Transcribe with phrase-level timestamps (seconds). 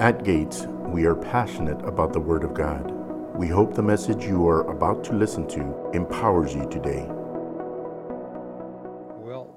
[0.00, 2.90] At Gates, we are passionate about the Word of God.
[3.36, 7.06] We hope the message you are about to listen to empowers you today.
[9.20, 9.54] Well,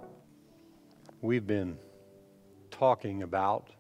[1.22, 1.80] we've been
[2.70, 3.72] talking about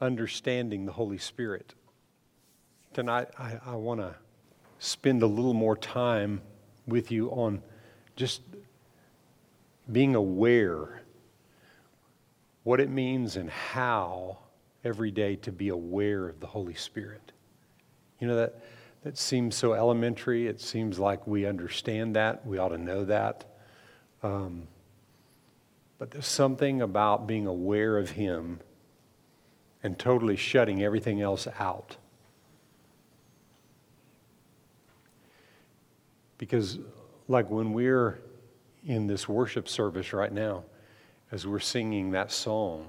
[0.00, 1.74] understanding the Holy Spirit.
[2.92, 4.16] Tonight, I, I want to
[4.80, 6.42] spend a little more time
[6.88, 7.62] with you on
[8.16, 8.42] just
[9.92, 11.02] being aware
[12.64, 14.38] what it means and how
[14.84, 17.32] every day to be aware of the Holy Spirit.
[18.20, 18.62] You know, that,
[19.02, 20.46] that seems so elementary.
[20.46, 22.46] It seems like we understand that.
[22.46, 23.44] We ought to know that.
[24.22, 24.68] Um,
[25.98, 28.60] but there's something about being aware of Him
[29.82, 31.96] and totally shutting everything else out.
[36.38, 36.78] Because,
[37.28, 38.18] like when we're
[38.86, 40.64] in this worship service right now,
[41.30, 42.86] as we're singing that song,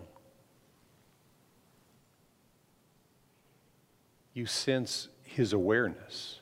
[4.36, 6.42] you sense his awareness.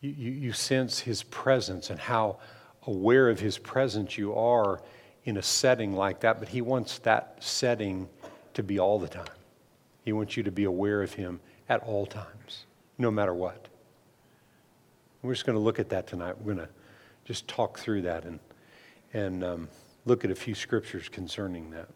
[0.00, 2.38] You, you, you, sense his presence and how
[2.86, 4.82] aware of his presence you are
[5.24, 8.08] in a setting like that, but he wants that setting
[8.54, 9.24] to be all the time.
[10.04, 12.64] He wants you to be aware of him at all times,
[12.98, 13.68] no matter what.
[15.22, 16.36] We're just going to look at that tonight.
[16.38, 16.72] We're going to
[17.24, 18.40] just talk through that and,
[19.12, 19.68] and um,
[20.04, 21.88] look at a few scriptures concerning that.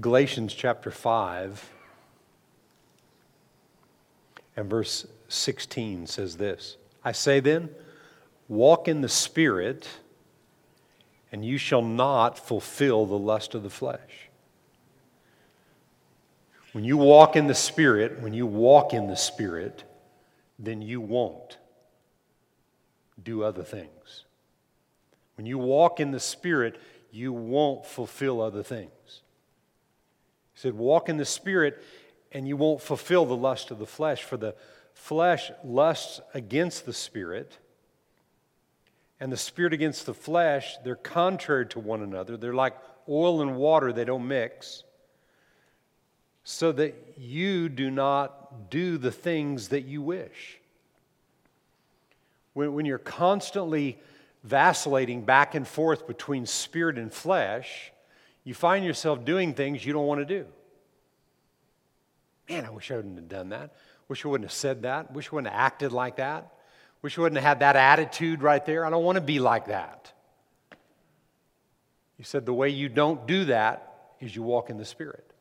[0.00, 1.72] Galatians chapter 5
[4.58, 7.70] and verse 16 says this I say then,
[8.48, 9.88] walk in the Spirit,
[11.30, 14.28] and you shall not fulfill the lust of the flesh.
[16.72, 19.84] When you walk in the Spirit, when you walk in the Spirit,
[20.58, 21.56] then you won't
[23.22, 24.24] do other things.
[25.36, 26.80] When you walk in the Spirit,
[27.12, 29.22] you won't fulfill other things.
[30.52, 31.80] He said, Walk in the Spirit,
[32.32, 34.54] and you won't fulfill the lust of the flesh, for the
[34.92, 37.58] flesh lusts against the spirit,
[39.20, 42.36] and the spirit against the flesh, they're contrary to one another.
[42.36, 42.76] They're like
[43.08, 44.84] oil and water, they don't mix.
[46.44, 50.58] So that you do not do the things that you wish.
[52.54, 53.98] When, when you're constantly
[54.44, 57.92] vacillating back and forth between spirit and flesh,
[58.44, 60.46] you find yourself doing things you don't want to do.
[62.48, 63.74] Man, I wish I wouldn't have done that.
[64.08, 65.12] Wish I wouldn't have said that.
[65.12, 66.52] Wish I wouldn't have acted like that.
[67.02, 68.84] Wish I wouldn't have had that attitude right there.
[68.84, 70.12] I don't want to be like that.
[72.16, 75.32] He said the way you don't do that is you walk in the Spirit.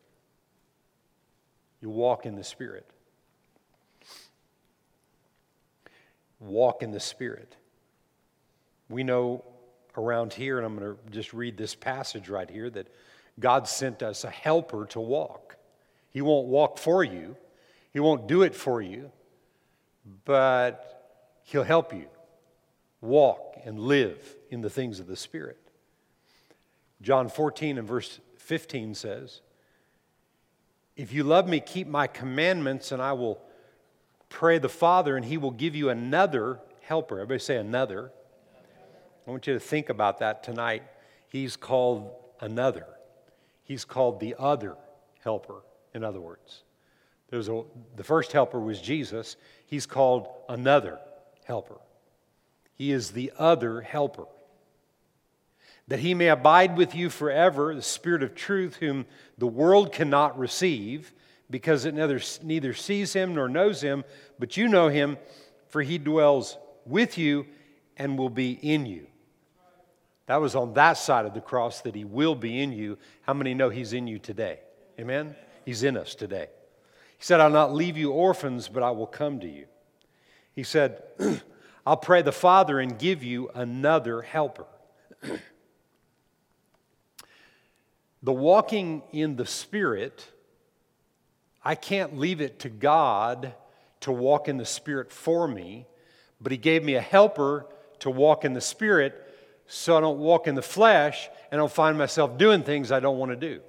[1.82, 2.86] You walk in the Spirit.
[6.40, 7.56] Walk in the Spirit.
[8.90, 9.44] We know
[9.98, 12.88] around here, and I'm going to just read this passage right here, that
[13.40, 15.57] God sent us a helper to walk.
[16.10, 17.36] He won't walk for you,
[17.92, 19.12] He won't do it for you,
[20.26, 22.08] but He'll help you
[23.02, 25.58] walk and live in the things of the Spirit.
[27.02, 29.42] John 14 and verse 15 says,
[30.96, 33.42] If you love me, keep my commandments, and I will
[34.30, 37.16] pray the Father, and he will give you another helper.
[37.16, 38.12] Everybody say another.
[39.28, 40.84] I want you to think about that tonight.
[41.30, 42.88] He's called another,
[43.64, 44.76] he's called the other
[45.24, 45.62] helper
[45.98, 46.64] in other words.
[47.30, 47.64] There's a,
[47.98, 49.36] the first helper was Jesus.
[49.66, 51.00] He's called another
[51.46, 51.80] helper.
[52.74, 54.28] He is the other helper.
[55.90, 59.06] That he may abide with you forever, the Spirit of truth, whom
[59.38, 61.14] the world cannot receive,
[61.50, 64.04] because it neither, neither sees him nor knows him,
[64.38, 65.18] but you know him,
[65.70, 67.46] for he dwells with you
[67.98, 69.08] and will be in you.
[70.28, 72.98] That was on that side of the cross that he will be in you.
[73.22, 74.60] How many know he's in you today?
[75.00, 75.36] Amen?
[75.68, 76.48] He's in us today.
[77.18, 79.66] He said, I'll not leave you orphans, but I will come to you.
[80.54, 81.04] He said,
[81.86, 84.66] I'll pray the Father and give you another helper.
[88.24, 90.26] the walking in the Spirit,
[91.66, 93.54] I can't leave it to God
[94.00, 95.86] to walk in the Spirit for me,
[96.40, 97.66] but He gave me a helper
[98.00, 99.22] to walk in the Spirit
[99.66, 103.02] so I don't walk in the flesh and I don't find myself doing things I
[103.02, 103.60] don't want to do.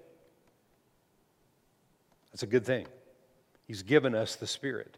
[2.39, 2.87] That's a good thing.
[3.67, 4.97] He's given us the Spirit.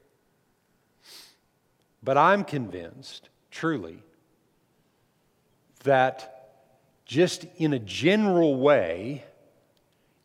[2.03, 4.03] But I'm convinced, truly,
[5.85, 6.51] that
[7.07, 9.25] just in a general way,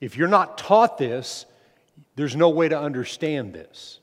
[0.01, 1.45] if you're not taught this,
[2.17, 4.01] there's no way to understand this.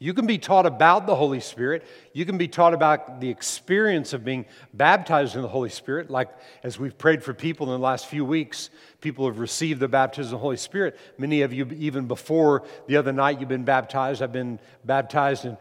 [0.00, 1.84] You can be taught about the Holy Spirit.
[2.12, 6.08] You can be taught about the experience of being baptized in the Holy Spirit.
[6.08, 6.28] Like
[6.62, 10.34] as we've prayed for people in the last few weeks, people have received the baptism
[10.34, 10.96] of the Holy Spirit.
[11.18, 14.22] Many of you, even before the other night, you've been baptized.
[14.22, 15.56] I've been baptized in,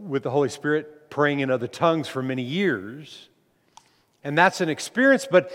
[0.00, 3.28] with the Holy Spirit, praying in other tongues for many years.
[4.24, 5.52] And that's an experience, but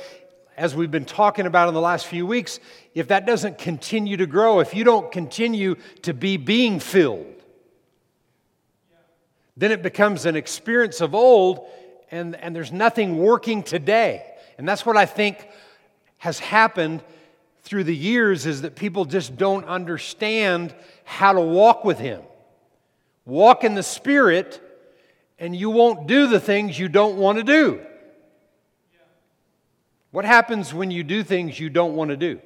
[0.56, 2.62] as we've been talking about in the last few weeks,
[2.94, 7.43] if that doesn't continue to grow, if you don't continue to be being filled,
[9.56, 11.68] then it becomes an experience of old,
[12.12, 14.26] and, and there's nothing working today.
[14.58, 15.48] And that's what I think
[16.18, 17.04] has happened
[17.62, 20.74] through the years is that people just don't understand
[21.04, 22.22] how to walk with Him.
[23.26, 24.62] Walk in the Spirit,
[25.40, 27.82] and you won't do the things you don't want to do.
[30.12, 32.40] What happens when you do things you don't want to do?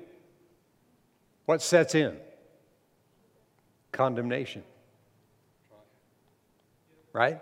[1.46, 2.16] What sets in?
[3.92, 4.64] Condemnation
[7.18, 7.42] right?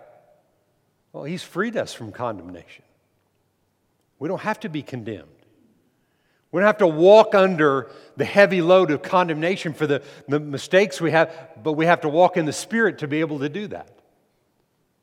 [1.12, 2.84] Well, He's freed us from condemnation.
[4.18, 5.28] We don't have to be condemned.
[6.50, 11.00] We don't have to walk under the heavy load of condemnation for the, the mistakes
[11.00, 11.30] we have,
[11.62, 13.90] but we have to walk in the Spirit to be able to do that.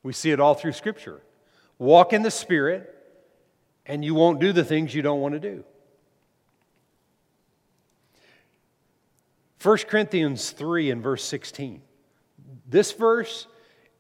[0.01, 1.21] We see it all through Scripture.
[1.77, 2.89] Walk in the Spirit,
[3.85, 5.63] and you won't do the things you don't want to do.
[9.61, 11.81] 1 Corinthians 3 and verse 16.
[12.67, 13.47] This verse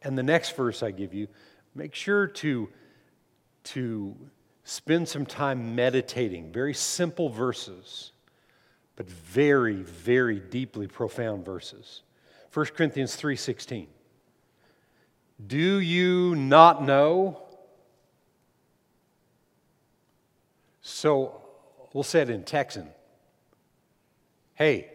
[0.03, 1.27] and the next verse I give you,
[1.75, 2.69] make sure to,
[3.65, 4.15] to
[4.63, 6.51] spend some time meditating.
[6.51, 8.11] Very simple verses,
[8.95, 12.01] but very, very deeply profound verses.
[12.53, 13.87] 1 Corinthians 3:16.
[15.45, 17.41] Do you not know?
[20.81, 21.41] So
[21.93, 22.87] we'll say it in Texan.
[24.53, 24.91] Hey,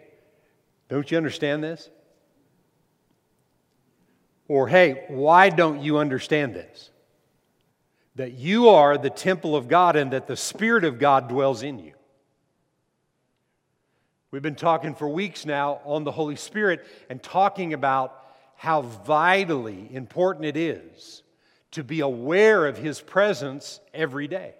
[0.89, 1.91] don't you understand this?
[4.49, 6.91] Or, hey, why don't you understand this?
[8.17, 11.79] That you are the temple of God and that the Spirit of God dwells in
[11.79, 11.93] you.
[14.31, 18.15] We've been talking for weeks now on the Holy Spirit and talking about
[18.57, 21.23] how vitally important it is
[21.71, 24.55] to be aware of His presence every day.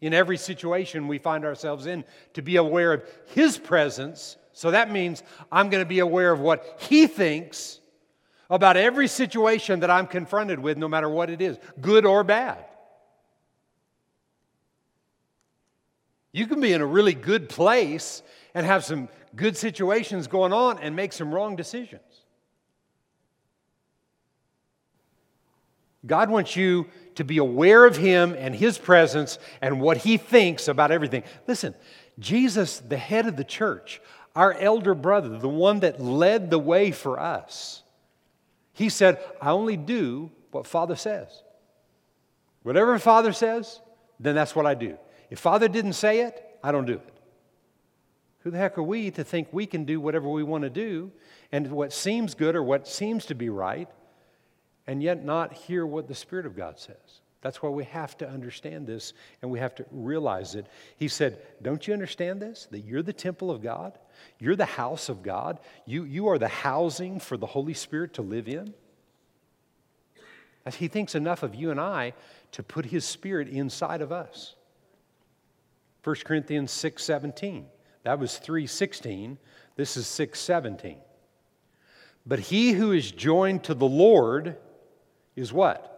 [0.00, 4.36] In every situation we find ourselves in, to be aware of His presence.
[4.52, 5.22] So that means
[5.52, 7.80] I'm going to be aware of what He thinks
[8.50, 12.64] about every situation that I'm confronted with, no matter what it is, good or bad.
[16.32, 18.22] You can be in a really good place
[18.54, 22.02] and have some good situations going on and make some wrong decisions.
[26.04, 30.66] God wants you to be aware of Him and His presence and what He thinks
[30.66, 31.22] about everything.
[31.46, 31.72] Listen,
[32.18, 34.02] Jesus, the head of the church,
[34.34, 37.83] our elder brother, the one that led the way for us,
[38.74, 41.42] he said, I only do what Father says.
[42.62, 43.80] Whatever Father says,
[44.20, 44.98] then that's what I do.
[45.30, 47.14] If Father didn't say it, I don't do it.
[48.40, 51.12] Who the heck are we to think we can do whatever we want to do
[51.50, 53.88] and what seems good or what seems to be right
[54.86, 57.20] and yet not hear what the Spirit of God says?
[57.44, 59.12] That's why we have to understand this
[59.42, 60.66] and we have to realize it.
[60.96, 62.66] He said, Don't you understand this?
[62.70, 63.98] That you're the temple of God?
[64.38, 65.60] You're the house of God?
[65.84, 68.72] You, you are the housing for the Holy Spirit to live in?
[70.78, 72.14] He thinks enough of you and I
[72.52, 74.54] to put His Spirit inside of us.
[76.02, 77.66] 1 Corinthians 6 17.
[78.04, 79.36] That was 316.
[79.76, 80.96] This is 617.
[82.24, 84.56] But he who is joined to the Lord
[85.36, 85.93] is what?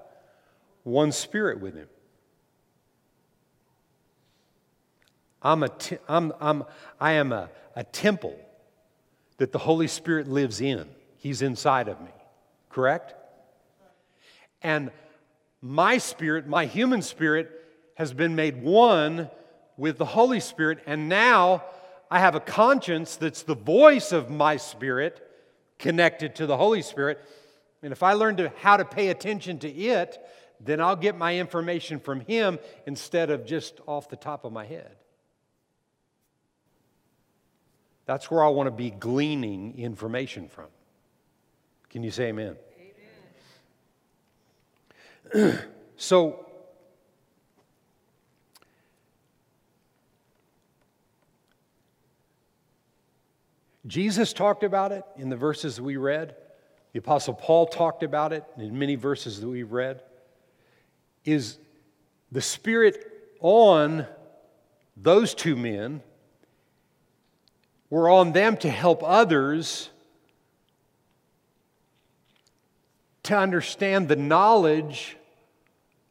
[0.86, 1.88] One spirit with him.
[5.42, 6.64] I'm a t- I'm, I'm,
[7.00, 8.38] I am a, a temple
[9.38, 10.88] that the Holy Spirit lives in.
[11.18, 12.10] He's inside of me,
[12.70, 13.14] correct?
[14.62, 14.92] And
[15.60, 17.50] my spirit, my human spirit,
[17.96, 19.28] has been made one
[19.76, 21.64] with the Holy Spirit, and now
[22.10, 25.20] I have a conscience that's the voice of my spirit
[25.78, 27.20] connected to the Holy Spirit.
[27.82, 30.18] And if I learn to, how to pay attention to it,
[30.60, 34.64] then I'll get my information from Him instead of just off the top of my
[34.64, 34.96] head.
[38.06, 40.66] That's where I want to be gleaning information from.
[41.90, 42.56] Can you say amen?
[45.34, 45.58] Amen.
[45.96, 46.46] so,
[53.86, 56.36] Jesus talked about it in the verses we read.
[56.92, 60.00] The Apostle Paul talked about it in many verses that we've read
[61.26, 61.58] is
[62.32, 64.06] the Spirit on
[64.96, 66.02] those two men
[67.90, 69.90] were on them to help others
[73.24, 75.16] to understand the knowledge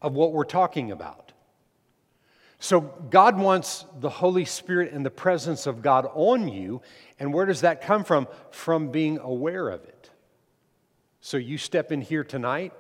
[0.01, 1.31] of what we're talking about.
[2.60, 6.81] So, God wants the Holy Spirit and the presence of God on you.
[7.19, 8.27] And where does that come from?
[8.51, 10.10] From being aware of it.
[11.22, 12.74] So, you step in here tonight,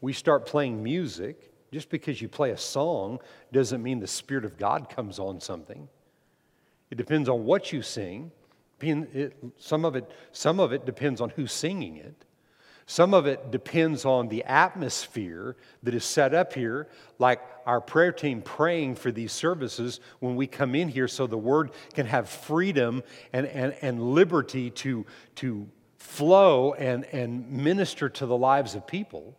[0.00, 1.52] we start playing music.
[1.72, 3.20] Just because you play a song
[3.52, 5.88] doesn't mean the Spirit of God comes on something.
[6.90, 8.30] It depends on what you sing.
[9.58, 12.24] Some of it, some of it depends on who's singing it.
[12.88, 16.86] Some of it depends on the atmosphere that is set up here,
[17.18, 21.36] like our prayer team praying for these services when we come in here so the
[21.36, 25.04] word can have freedom and, and, and liberty to,
[25.36, 25.66] to
[25.98, 29.36] flow and, and minister to the lives of people.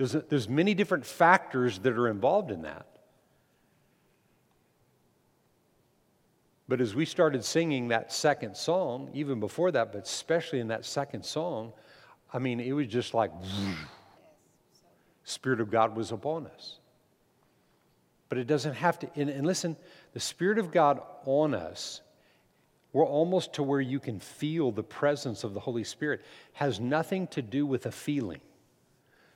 [0.00, 2.86] There's, there's many different factors that are involved in that.
[6.68, 10.86] But as we started singing that second song, even before that, but especially in that
[10.86, 11.74] second song,
[12.32, 13.30] I mean, it was just like,
[15.24, 16.78] Spirit of God was upon us.
[18.30, 19.76] But it doesn't have to, and, and listen,
[20.14, 22.00] the Spirit of God on us,
[22.94, 26.22] we're almost to where you can feel the presence of the Holy Spirit,
[26.54, 28.40] has nothing to do with a feeling.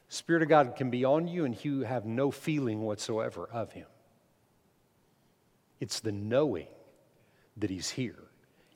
[0.08, 3.87] Spirit of God can be on you and you have no feeling whatsoever of Him.
[5.80, 6.68] It's the knowing
[7.56, 8.23] that He's here.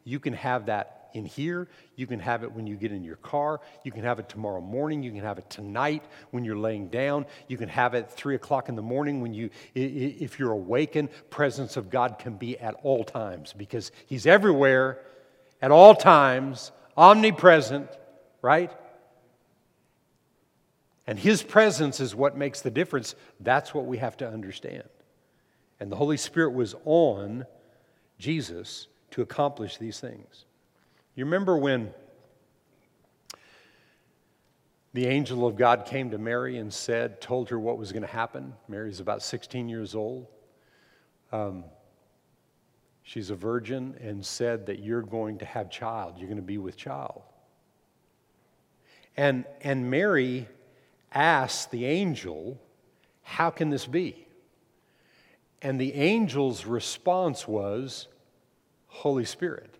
[0.04, 1.68] You can have that in here.
[1.96, 3.60] You can have it when you get in your car.
[3.84, 5.02] You can have it tomorrow morning.
[5.02, 7.26] You can have it tonight when you're laying down.
[7.46, 11.10] You can have it three o'clock in the morning when you, if you're awakened.
[11.30, 14.98] Presence of God can be at all times because He's everywhere,
[15.60, 17.88] at all times, omnipresent,
[18.42, 18.72] right?
[21.08, 23.14] And His presence is what makes the difference.
[23.40, 24.84] That's what we have to understand.
[25.80, 27.46] And the Holy Spirit was on
[28.18, 30.44] Jesus to accomplish these things.
[31.14, 31.94] You remember when
[34.92, 38.06] the angel of God came to Mary and said, told her what was going to
[38.06, 38.52] happen?
[38.68, 40.26] Mary's about 16 years old.
[41.32, 41.64] Um,
[43.02, 46.18] she's a virgin and said that you're going to have child.
[46.18, 47.22] You're going to be with child.
[49.16, 50.46] And, and Mary
[51.12, 52.60] asked the angel,
[53.22, 54.26] How can this be?
[55.60, 58.08] And the angel's response was,
[58.86, 59.74] Holy Spirit.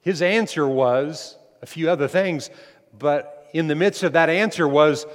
[0.00, 2.50] His answer was a few other things,
[2.96, 5.06] but in the midst of that answer was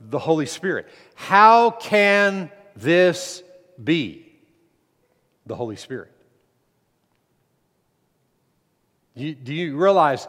[0.00, 0.86] the Holy Spirit.
[1.14, 3.42] How can this
[3.82, 4.32] be?
[5.46, 6.12] The Holy Spirit.
[9.14, 10.28] You, do you realize,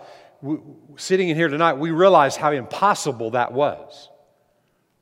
[0.95, 4.09] sitting in here tonight, we realize how impossible that was,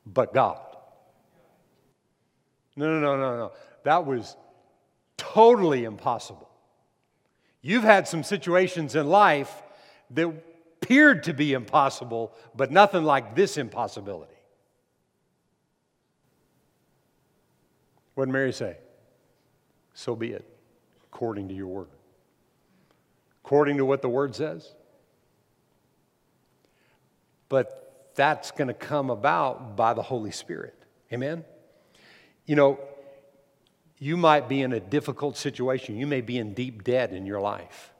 [0.06, 0.60] but God.
[2.76, 3.52] No, no, no, no, no.
[3.84, 4.36] That was
[5.16, 6.48] totally impossible.
[7.60, 9.62] You've had some situations in life
[10.10, 10.32] that
[10.80, 14.32] appeared to be impossible, but nothing like this impossibility.
[18.14, 18.76] What did Mary say?
[19.94, 20.44] So be it,
[21.12, 21.88] according to your word.
[23.44, 24.74] According to what the word says.
[27.48, 30.74] But that's going to come about by the Holy Spirit.
[31.12, 31.44] Amen?
[32.46, 32.80] You know,
[33.98, 35.96] you might be in a difficult situation.
[35.96, 37.92] You may be in deep debt in your life.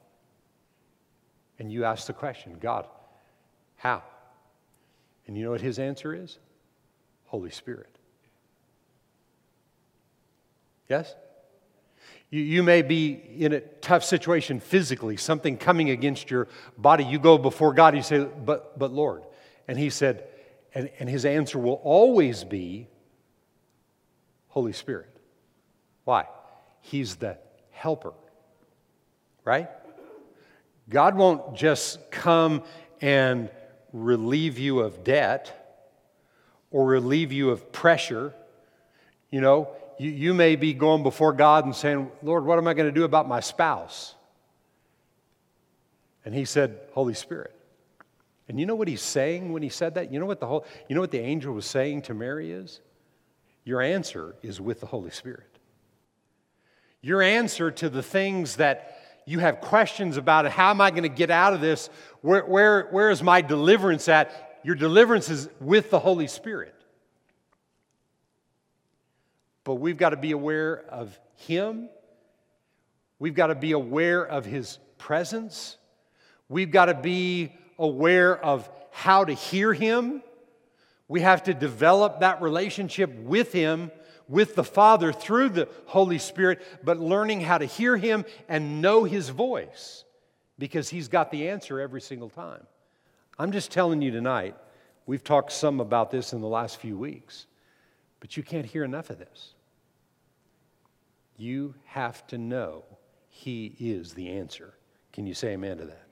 [1.59, 2.87] And you ask the question God,
[3.77, 4.03] how?
[5.27, 6.39] And you know what his answer is?
[7.27, 7.99] Holy Spirit.
[10.89, 11.15] Yes?
[12.31, 17.05] You, you may be in a tough situation physically, something coming against your body.
[17.05, 19.23] You go before God, you say, But, but Lord.
[19.69, 20.25] And he said,
[20.75, 22.89] and, and his answer will always be
[24.49, 25.15] Holy Spirit.
[26.05, 26.27] Why?
[26.81, 27.39] He's the
[27.71, 28.15] helper,
[29.45, 29.69] right?
[30.89, 32.63] God won't just come
[33.01, 33.51] and
[33.93, 35.55] relieve you of debt
[36.71, 38.33] or relieve you of pressure.
[39.31, 42.75] You know, you, you may be going before God and saying, Lord, what am I
[42.75, 44.15] going to do about my spouse?
[46.25, 47.55] And he said, Holy Spirit.
[48.49, 50.13] And you know what he's saying when he said that?
[50.13, 52.81] You know what the whole you know what the angel was saying to Mary is?
[53.65, 55.59] Your answer is with the Holy Spirit.
[57.03, 61.11] Your answer to the things that you have questions about how am I going to
[61.11, 61.91] get out of this?
[62.23, 64.61] Where, where, where is my deliverance at?
[64.65, 66.75] Your deliverance is with the Holy Spirit.
[69.65, 71.91] But we've got to be aware of Him.
[73.19, 75.77] We've got to be aware of His presence.
[76.49, 80.23] We've got to be aware of how to hear Him.
[81.07, 83.91] We have to develop that relationship with Him
[84.29, 89.05] with the Father through the Holy Spirit, but learning how to hear Him and know
[89.05, 90.05] His voice
[90.59, 92.67] because He's got the answer every single time.
[93.39, 94.57] I'm just telling you tonight,
[95.07, 97.47] we've talked some about this in the last few weeks,
[98.21, 99.55] but you can't hear enough of this.
[101.37, 102.85] You have to know
[103.29, 104.75] He is the answer.
[105.13, 106.08] Can you say amen to that?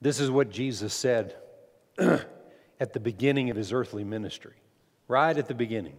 [0.00, 1.34] This is what Jesus said
[1.98, 4.54] at the beginning of his earthly ministry,
[5.08, 5.96] right at the beginning,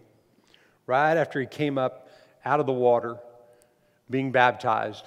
[0.86, 2.08] right after he came up
[2.44, 3.18] out of the water,
[4.08, 5.04] being baptized.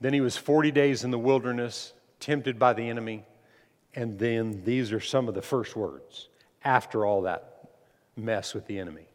[0.00, 3.24] Then he was 40 days in the wilderness, tempted by the enemy.
[3.94, 6.28] And then these are some of the first words
[6.64, 7.70] after all that
[8.16, 9.06] mess with the enemy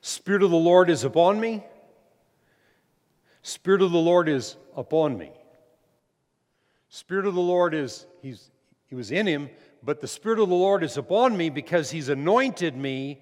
[0.00, 1.64] Spirit of the Lord is upon me.
[3.42, 5.32] Spirit of the Lord is upon me.
[6.88, 8.50] Spirit of the Lord is, he's,
[8.86, 9.50] he was in him,
[9.82, 13.20] but the Spirit of the Lord is upon me because he's anointed me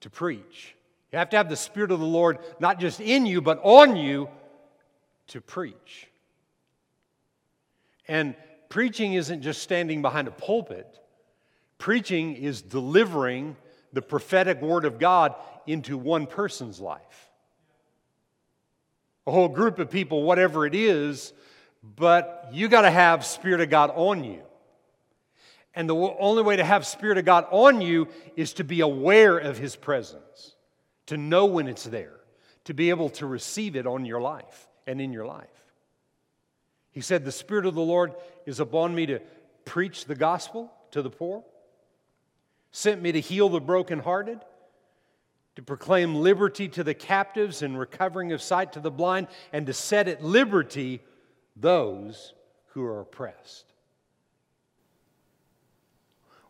[0.00, 0.74] to preach.
[1.12, 3.96] You have to have the Spirit of the Lord not just in you, but on
[3.96, 4.28] you
[5.28, 6.08] to preach.
[8.08, 8.34] And
[8.68, 10.98] preaching isn't just standing behind a pulpit,
[11.78, 13.56] preaching is delivering
[13.92, 15.34] the prophetic word of God
[15.66, 17.30] into one person's life.
[19.26, 21.32] A whole group of people, whatever it is,
[21.96, 24.40] but you got to have Spirit of God on you.
[25.74, 29.36] And the only way to have Spirit of God on you is to be aware
[29.36, 30.54] of His presence,
[31.06, 32.14] to know when it's there,
[32.64, 35.48] to be able to receive it on your life and in your life.
[36.92, 38.14] He said, The Spirit of the Lord
[38.46, 39.20] is upon me to
[39.64, 41.42] preach the gospel to the poor,
[42.70, 44.40] sent me to heal the brokenhearted,
[45.56, 49.72] to proclaim liberty to the captives and recovering of sight to the blind, and to
[49.72, 51.00] set at liberty
[51.56, 52.34] those
[52.68, 53.66] who are oppressed.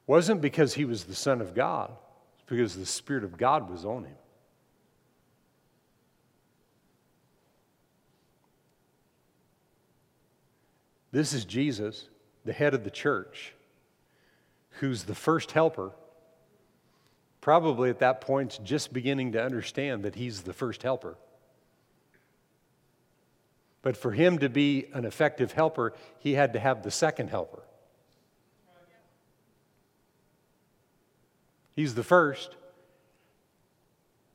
[0.07, 1.91] Wasn't because he was the Son of God,
[2.35, 4.17] it's because the Spirit of God was on him.
[11.13, 12.09] This is Jesus,
[12.45, 13.55] the head of the church,
[14.81, 15.93] who's the first helper.
[17.41, 21.17] Probably at that point, just beginning to understand that he's the first helper.
[23.85, 27.63] But for him to be an effective helper, he had to have the second helper.
[31.77, 32.57] He's the first.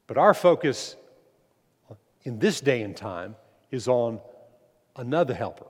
[0.06, 0.96] But our focus
[2.22, 3.36] in this day and time
[3.72, 4.20] is on
[4.96, 5.66] another helper.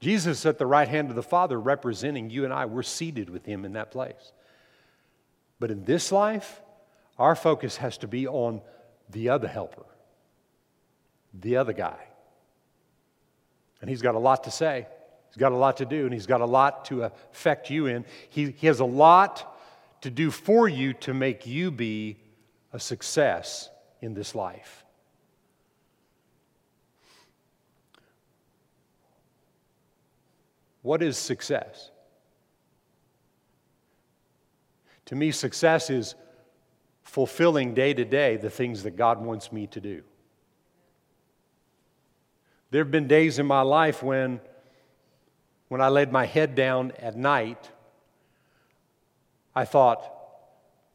[0.00, 3.46] Jesus at the right hand of the Father, representing you and I, we're seated with
[3.46, 4.32] him in that place.
[5.58, 6.60] But in this life,
[7.18, 8.60] our focus has to be on
[9.08, 9.86] the other helper
[11.40, 11.98] the other guy.
[13.80, 14.86] And he's got a lot to say.
[15.28, 18.04] He's got a lot to do, and he's got a lot to affect you in.
[18.30, 19.56] He, he has a lot
[20.00, 22.16] to do for you to make you be
[22.72, 23.68] a success
[24.00, 24.84] in this life.
[30.82, 31.90] What is success?
[35.06, 36.14] To me, success is
[37.02, 40.02] fulfilling day to day the things that God wants me to do.
[42.70, 44.40] There have been days in my life when,
[45.68, 47.70] when I laid my head down at night,
[49.54, 50.02] I thought,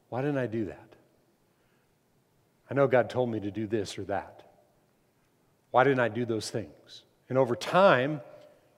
[0.09, 0.79] why didn't I do that?
[2.69, 4.43] I know God told me to do this or that.
[5.71, 7.03] Why didn't I do those things?
[7.29, 8.21] And over time,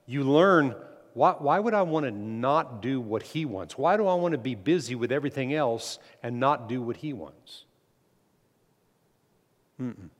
[0.06, 0.74] you learn
[1.16, 3.78] why, why would I want to not do what He wants?
[3.78, 7.14] Why do I want to be busy with everything else and not do what He
[7.14, 7.64] wants?
[9.80, 10.10] Mm-mm.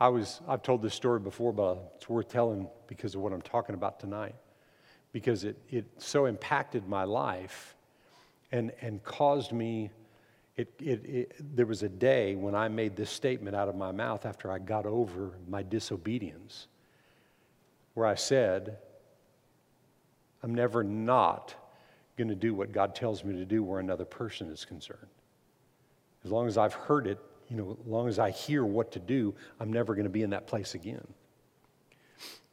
[0.00, 3.42] I was, I've told this story before, but it's worth telling because of what I'm
[3.42, 4.34] talking about tonight.
[5.12, 7.74] Because it, it so impacted my life
[8.52, 9.90] and, and caused me.
[10.56, 13.90] It, it, it, there was a day when I made this statement out of my
[13.90, 16.68] mouth after I got over my disobedience,
[17.94, 18.78] where I said,
[20.42, 21.54] I'm never not
[22.16, 25.06] going to do what God tells me to do where another person is concerned.
[26.24, 28.98] As long as I've heard it you know, as long as I hear what to
[28.98, 31.06] do, I'm never going to be in that place again.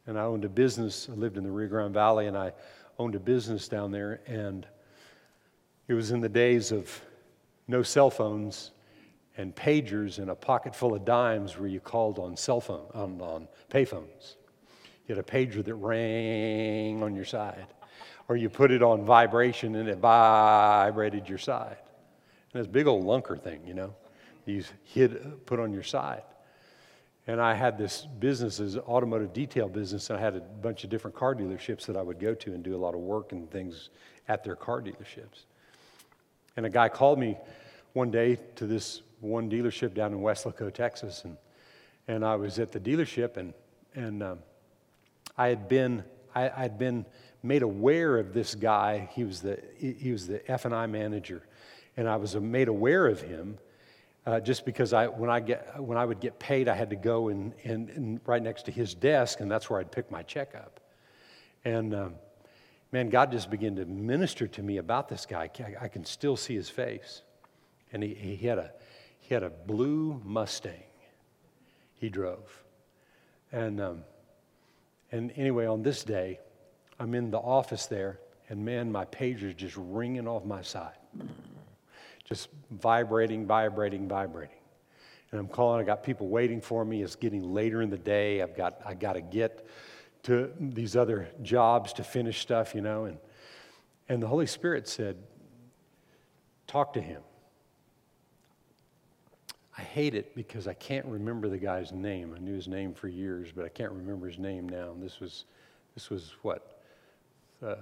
[0.06, 1.08] And I owned a business.
[1.10, 2.52] I lived in the Rio Grande Valley, and I
[2.98, 4.20] owned a business down there.
[4.26, 4.66] And
[5.88, 7.00] it was in the days of
[7.68, 8.70] no cell phones
[9.36, 13.20] and pagers and a pocket full of dimes where you called on cell phone on,
[13.20, 14.36] on payphones.
[15.06, 17.66] You had a pager that rang on your side,
[18.28, 21.76] or you put it on vibration and it vibrated your side.
[22.54, 23.94] And a big old lunker thing, you know
[24.46, 26.22] you hid, put on your side.
[27.26, 30.90] And I had this business, this automotive detail business, and I had a bunch of
[30.90, 33.50] different car dealerships that I would go to and do a lot of work and
[33.50, 33.90] things
[34.28, 35.44] at their car dealerships.
[36.56, 37.36] And a guy called me
[37.94, 41.36] one day to this one dealership down in Weslaco, Texas, and,
[42.06, 43.52] and I was at the dealership, and,
[43.94, 44.38] and um,
[45.36, 46.04] I had been,
[46.34, 47.04] I, I'd been
[47.42, 49.08] made aware of this guy.
[49.12, 51.42] He was the, he was the F&I manager.
[51.96, 53.58] And I was made aware of him
[54.26, 56.96] uh, just because I, when, I get, when I would get paid, I had to
[56.96, 60.54] go and, and, right next to his desk, and that's where I'd pick my check
[60.54, 60.80] up.
[61.64, 62.14] And um,
[62.90, 65.48] man, God just began to minister to me about this guy.
[65.60, 67.22] I, I can still see his face.
[67.92, 68.72] And he, he, had a,
[69.20, 70.82] he had a blue Mustang
[71.94, 72.62] he drove.
[73.52, 74.04] And, um,
[75.12, 76.40] and anyway, on this day,
[76.98, 80.96] I'm in the office there, and man, my pager's just ringing off my side.
[82.26, 84.56] Just vibrating, vibrating, vibrating.
[85.30, 87.02] And I'm calling, I got people waiting for me.
[87.02, 88.42] It's getting later in the day.
[88.42, 89.66] I've got, I got to get
[90.24, 93.04] to these other jobs to finish stuff, you know.
[93.04, 93.18] And,
[94.08, 95.16] and the Holy Spirit said,
[96.66, 97.22] Talk to him.
[99.78, 102.34] I hate it because I can't remember the guy's name.
[102.34, 104.90] I knew his name for years, but I can't remember his name now.
[104.90, 105.44] And this was,
[105.94, 106.82] this was what,
[107.64, 107.76] uh,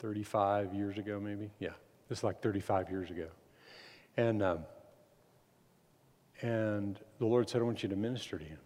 [0.00, 1.50] 35 years ago, maybe?
[1.58, 1.70] Yeah,
[2.08, 3.28] this is like 35 years ago.
[4.16, 4.60] And, um,
[6.42, 8.58] and the Lord said, I want you to minister to him.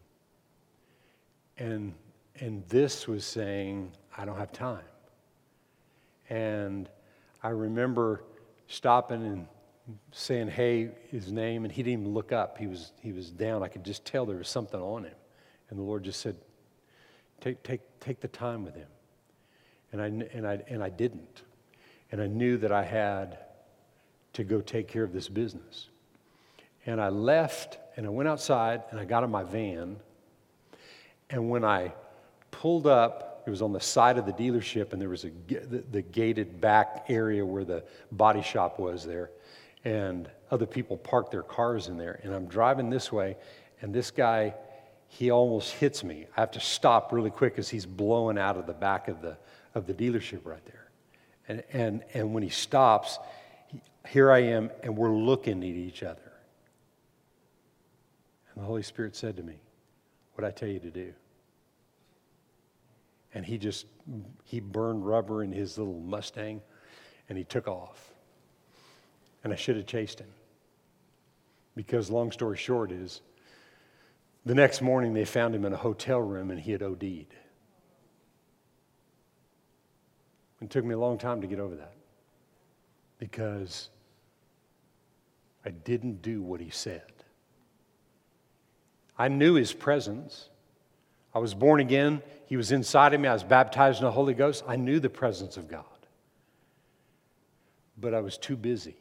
[1.58, 1.94] And,
[2.38, 4.84] and this was saying, I don't have time.
[6.28, 6.88] And
[7.42, 8.24] I remember
[8.68, 9.46] stopping and
[10.12, 12.56] saying, hey, his name, and he didn't even look up.
[12.56, 13.62] He was, he was down.
[13.62, 15.14] I could just tell there was something on him.
[15.68, 16.36] And the Lord just said,
[17.40, 18.88] take, take, take the time with him.
[19.92, 21.42] And I, and, I, and I didn't.
[22.12, 23.38] And I knew that I had
[24.34, 25.88] to go take care of this business.
[26.86, 29.96] And I left and I went outside and I got in my van.
[31.28, 31.92] And when I
[32.50, 35.84] pulled up, it was on the side of the dealership and there was a, the,
[35.90, 39.30] the gated back area where the body shop was there
[39.84, 42.20] and other people parked their cars in there.
[42.22, 43.36] And I'm driving this way,
[43.80, 44.54] and this guy,
[45.08, 46.26] he almost hits me.
[46.36, 49.36] I have to stop really quick as he's blowing out of the back of the,
[49.74, 50.90] of the dealership right there.
[51.48, 53.18] And, and, and when he stops,
[54.08, 56.32] here I am, and we're looking at each other.
[58.54, 59.60] And the Holy Spirit said to me,
[60.34, 61.12] What I tell you to do?
[63.34, 63.86] And he just,
[64.44, 66.60] he burned rubber in his little Mustang,
[67.28, 68.12] and he took off.
[69.44, 70.28] And I should have chased him.
[71.76, 73.20] Because, long story short, is
[74.44, 77.34] the next morning they found him in a hotel room and he had OD'd.
[80.60, 81.94] It took me a long time to get over that
[83.20, 83.90] because
[85.64, 87.02] I didn't do what he said.
[89.16, 90.48] I knew his presence.
[91.34, 92.22] I was born again.
[92.46, 93.28] He was inside of me.
[93.28, 94.64] I was baptized in the Holy Ghost.
[94.66, 95.84] I knew the presence of God.
[97.98, 98.96] But I was too busy.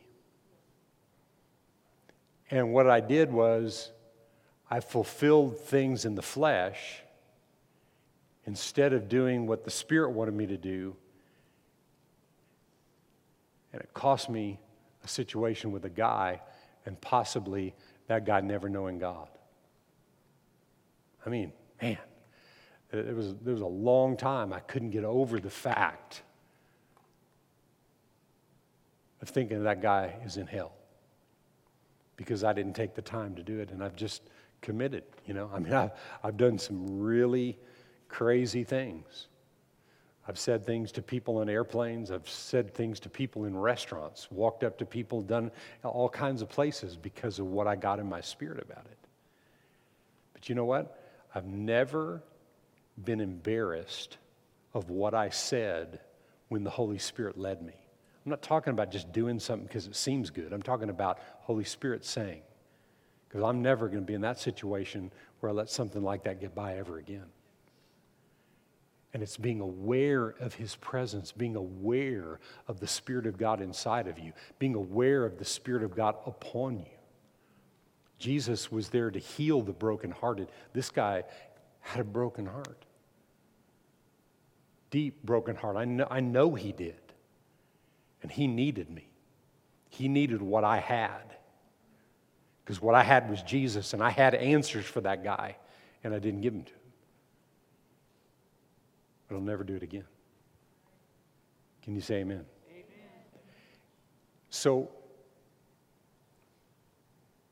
[2.51, 3.91] And what I did was,
[4.69, 7.01] I fulfilled things in the flesh
[8.45, 10.95] instead of doing what the Spirit wanted me to do.
[13.73, 14.59] And it cost me
[15.03, 16.41] a situation with a guy,
[16.85, 17.73] and possibly
[18.07, 19.29] that guy never knowing God.
[21.25, 21.51] I mean,
[21.81, 21.97] man,
[22.91, 26.23] it was, there was a long time I couldn't get over the fact
[29.21, 30.73] of thinking that guy is in hell
[32.15, 33.69] because I didn't take the time to do it.
[33.71, 34.23] And I've just
[34.61, 35.49] committed, you know.
[35.53, 35.91] I mean, I've,
[36.23, 37.57] I've done some really
[38.07, 39.27] crazy things.
[40.29, 42.11] I've said things to people in airplanes.
[42.11, 45.49] I've said things to people in restaurants, walked up to people, done
[45.83, 48.97] all kinds of places because of what I got in my spirit about it.
[50.33, 51.03] But you know what?
[51.33, 52.21] I've never
[53.03, 54.19] been embarrassed
[54.75, 55.99] of what I said
[56.49, 57.73] when the Holy Spirit led me.
[58.23, 60.53] I'm not talking about just doing something because it seems good.
[60.53, 62.43] I'm talking about Holy Spirit saying.
[63.27, 66.39] Because I'm never going to be in that situation where I let something like that
[66.39, 67.25] get by ever again.
[69.13, 74.07] And it's being aware of His presence, being aware of the Spirit of God inside
[74.07, 76.85] of you, being aware of the Spirit of God upon you.
[78.19, 80.49] Jesus was there to heal the brokenhearted.
[80.73, 81.23] This guy
[81.79, 82.85] had a broken heart,
[84.91, 85.77] deep broken heart.
[85.77, 86.99] I know, I know he did.
[88.21, 89.09] And he needed me.
[89.89, 91.35] He needed what I had.
[92.63, 95.55] Because what I had was Jesus, and I had answers for that guy,
[96.03, 96.79] and I didn't give them to him.
[99.29, 100.05] But I'll never do it again.
[101.83, 102.45] Can you say amen?
[102.69, 102.85] Amen.
[104.49, 104.89] So,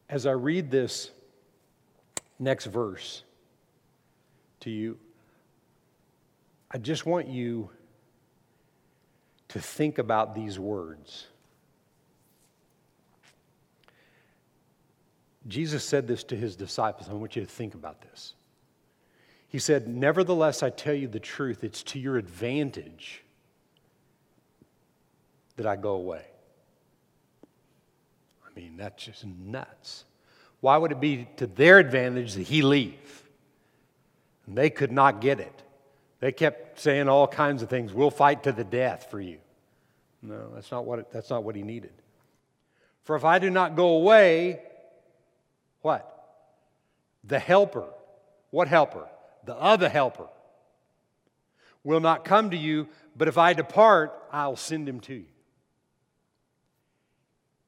[0.10, 1.12] as I read this
[2.40, 3.24] next verse
[4.62, 4.98] to you,
[6.72, 7.70] I just want you
[9.50, 11.28] to think about these words.
[15.48, 17.08] Jesus said this to his disciples.
[17.10, 18.34] I want you to think about this.
[19.48, 23.24] He said, Nevertheless, I tell you the truth, it's to your advantage
[25.56, 26.26] that I go away.
[28.46, 30.06] I mean, that's just nuts.
[30.60, 33.24] Why would it be to their advantage that he leave?
[34.46, 35.64] And they could not get it.
[36.20, 37.94] They kept saying all kinds of things.
[37.94, 39.38] We'll fight to the death for you.
[40.22, 41.94] No, that's not what, it, that's not what he needed.
[43.04, 44.62] For if I do not go away,
[45.82, 46.14] what?
[47.24, 47.86] The helper.
[48.50, 49.08] What helper?
[49.48, 50.28] The other helper
[51.82, 55.26] will not come to you, but if I depart, I'll send him to you.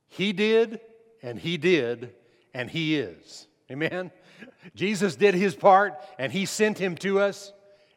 [0.09, 0.81] He did,
[1.23, 2.13] and He did,
[2.53, 3.47] and He is.
[3.71, 4.11] Amen?
[4.75, 7.53] Jesus did His part, and He sent Him to us,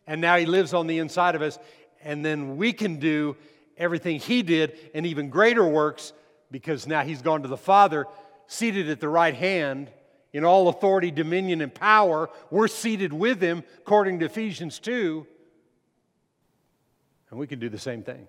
[0.07, 1.59] and now He lives on the inside of us.
[2.05, 3.37] And then we can do
[3.77, 6.13] everything He did and even greater works
[6.53, 8.07] because now He's gone to the Father,
[8.47, 9.91] seated at the right hand
[10.33, 12.31] in all authority, dominion, and power.
[12.51, 15.27] We're seated with Him, according to Ephesians 2.
[17.31, 18.29] And we can do the same things.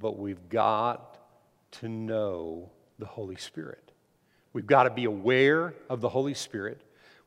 [0.00, 1.18] but we've got
[1.72, 3.92] to know the Holy Spirit.
[4.52, 6.80] We've got to be aware of the Holy Spirit.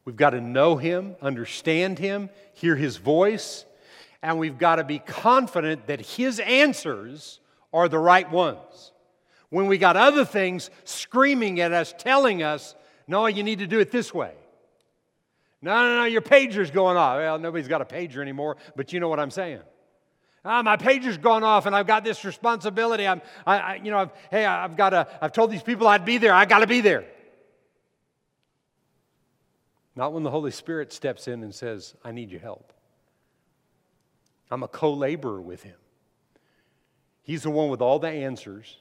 [0.03, 3.65] We've got to know Him, understand Him, hear His voice,
[4.21, 7.39] and we've got to be confident that His answers
[7.71, 8.91] are the right ones.
[9.53, 12.73] When we got other things screaming at us, telling us,
[13.07, 14.33] no, you need to do it this way.
[15.61, 17.17] No, no, no, your pager's going off.
[17.17, 19.59] Well, nobody's got a pager anymore, but you know what I'm saying.
[20.43, 23.07] Ah, my pager's gone off and I've got this responsibility.
[23.07, 26.03] I'm, I, I you know, I've, hey, I've got to, I've told these people I'd
[26.03, 26.33] be there.
[26.33, 27.05] I got to be there.
[29.95, 32.73] Not when the Holy Spirit steps in and says, I need your help.
[34.49, 35.77] I'm a co laborer with Him.
[37.21, 38.77] He's the one with all the answers.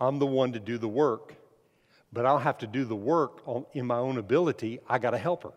[0.00, 1.34] I'm the one to do the work,
[2.12, 4.80] but I'll have to do the work in my own ability.
[4.88, 5.52] I got a helper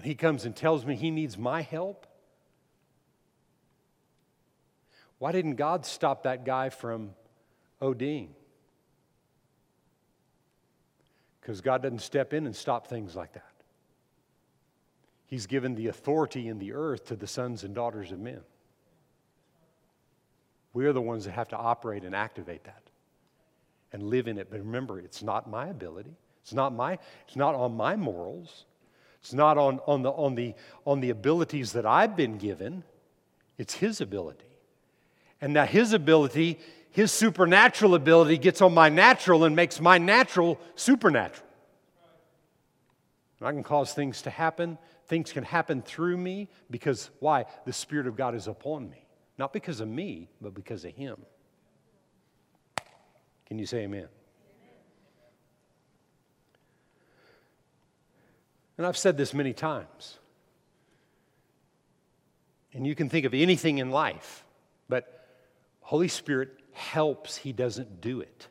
[0.00, 2.06] and he comes and tells me he needs my help?
[5.18, 7.10] Why didn't God stop that guy from
[7.82, 8.28] ODing?
[11.38, 13.52] Because God doesn't step in and stop things like that.
[15.26, 18.40] He's given the authority in the earth to the sons and daughters of men.
[20.72, 22.82] We're the ones that have to operate and activate that
[23.92, 24.50] and live in it.
[24.50, 26.14] But remember, it's not my ability.
[26.42, 28.64] It's not my, it's not on my morals.
[29.20, 30.54] It's not on, on, the, on, the,
[30.86, 32.84] on the abilities that I've been given,
[33.58, 34.44] it's His ability.
[35.40, 36.58] And now His ability,
[36.90, 41.46] His supernatural ability, gets on my natural and makes my natural supernatural.
[43.42, 44.78] I can cause things to happen.
[45.06, 47.46] Things can happen through me because why?
[47.64, 48.99] The Spirit of God is upon me.
[49.40, 51.16] Not because of me, but because of Him.
[53.46, 54.06] Can you say amen?
[58.76, 60.18] And I've said this many times.
[62.74, 64.44] And you can think of anything in life,
[64.90, 65.26] but
[65.80, 68.46] Holy Spirit helps, He doesn't do it.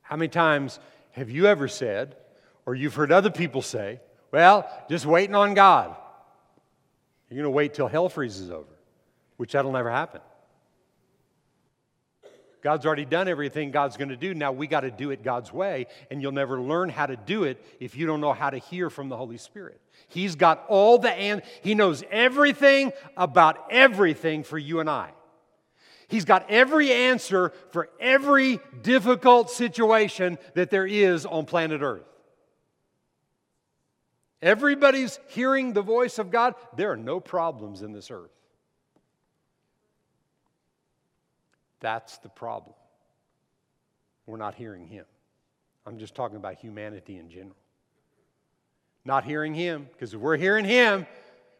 [0.00, 2.16] How many times have you ever said,
[2.64, 4.00] or you've heard other people say,
[4.32, 5.94] well, just waiting on God?
[7.30, 8.78] You're going to wait till hell freezes over,
[9.36, 10.20] which that'll never happen.
[12.60, 14.34] God's already done everything God's going to do.
[14.34, 17.44] Now we got to do it God's way, and you'll never learn how to do
[17.44, 19.80] it if you don't know how to hear from the Holy Spirit.
[20.08, 25.12] He's got all the and he knows everything about everything for you and I.
[26.08, 32.08] He's got every answer for every difficult situation that there is on planet Earth.
[34.40, 36.54] Everybody's hearing the voice of God.
[36.76, 38.30] There are no problems in this earth.
[41.80, 42.74] That's the problem.
[44.26, 45.04] We're not hearing Him.
[45.86, 47.56] I'm just talking about humanity in general.
[49.04, 51.06] Not hearing Him, because if we're hearing Him,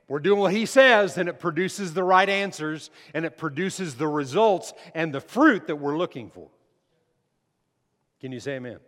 [0.07, 4.09] we're doing what He says, and it produces the right answers, and it produces the
[4.09, 6.49] results and the fruit that we're looking for.
[8.21, 8.79] Can you say amen?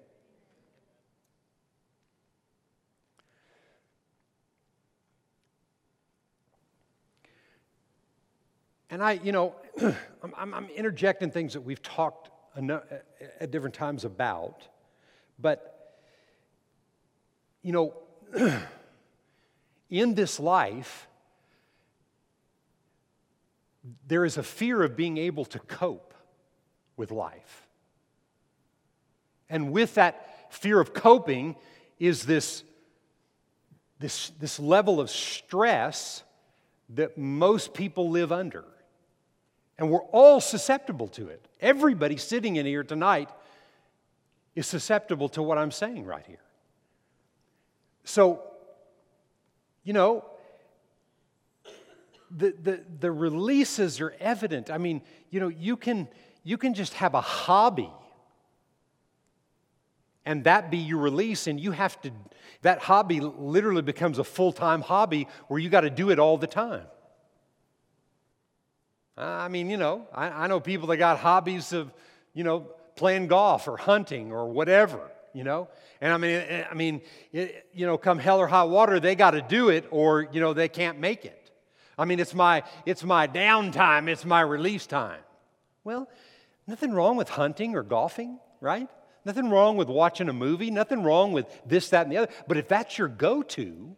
[8.91, 9.55] And I, you know,
[10.37, 12.29] I'm, I'm, interjecting things that we've talked
[13.39, 14.67] at different times about,
[15.39, 16.01] but,
[17.63, 17.95] you know,
[19.91, 21.07] in this life,
[24.09, 26.13] there is a fear of being able to cope
[26.97, 27.69] with life.
[29.49, 31.55] And with that fear of coping
[32.01, 32.65] is this,
[34.01, 36.25] this, this level of stress
[36.91, 38.65] that most people live under.
[39.81, 41.49] And we're all susceptible to it.
[41.59, 43.31] Everybody sitting in here tonight
[44.55, 46.43] is susceptible to what I'm saying right here.
[48.05, 48.43] So,
[49.83, 50.27] you know,
[52.31, 54.71] the, the, the releases are evident.
[54.71, 56.09] I mean, you know, you can,
[56.45, 57.91] you can just have a hobby
[60.27, 62.13] and that be your release, and you have to,
[62.61, 66.37] that hobby literally becomes a full time hobby where you got to do it all
[66.37, 66.85] the time.
[69.21, 71.93] Uh, I mean, you know, I, I know people that got hobbies of,
[72.33, 72.61] you know,
[72.97, 75.69] playing golf or hunting or whatever, you know.
[76.01, 78.99] And I mean, eh, eh, I mean, it, you know, come hell or high water,
[78.99, 81.51] they got to do it, or you know, they can't make it.
[81.99, 85.21] I mean, it's my, it's my downtime, it's my release time.
[85.85, 86.09] Well,
[86.67, 88.89] nothing wrong with hunting or golfing, right?
[89.27, 92.33] Nothing wrong with watching a movie, nothing wrong with this, that, and the other.
[92.49, 93.97] But if that's your go to,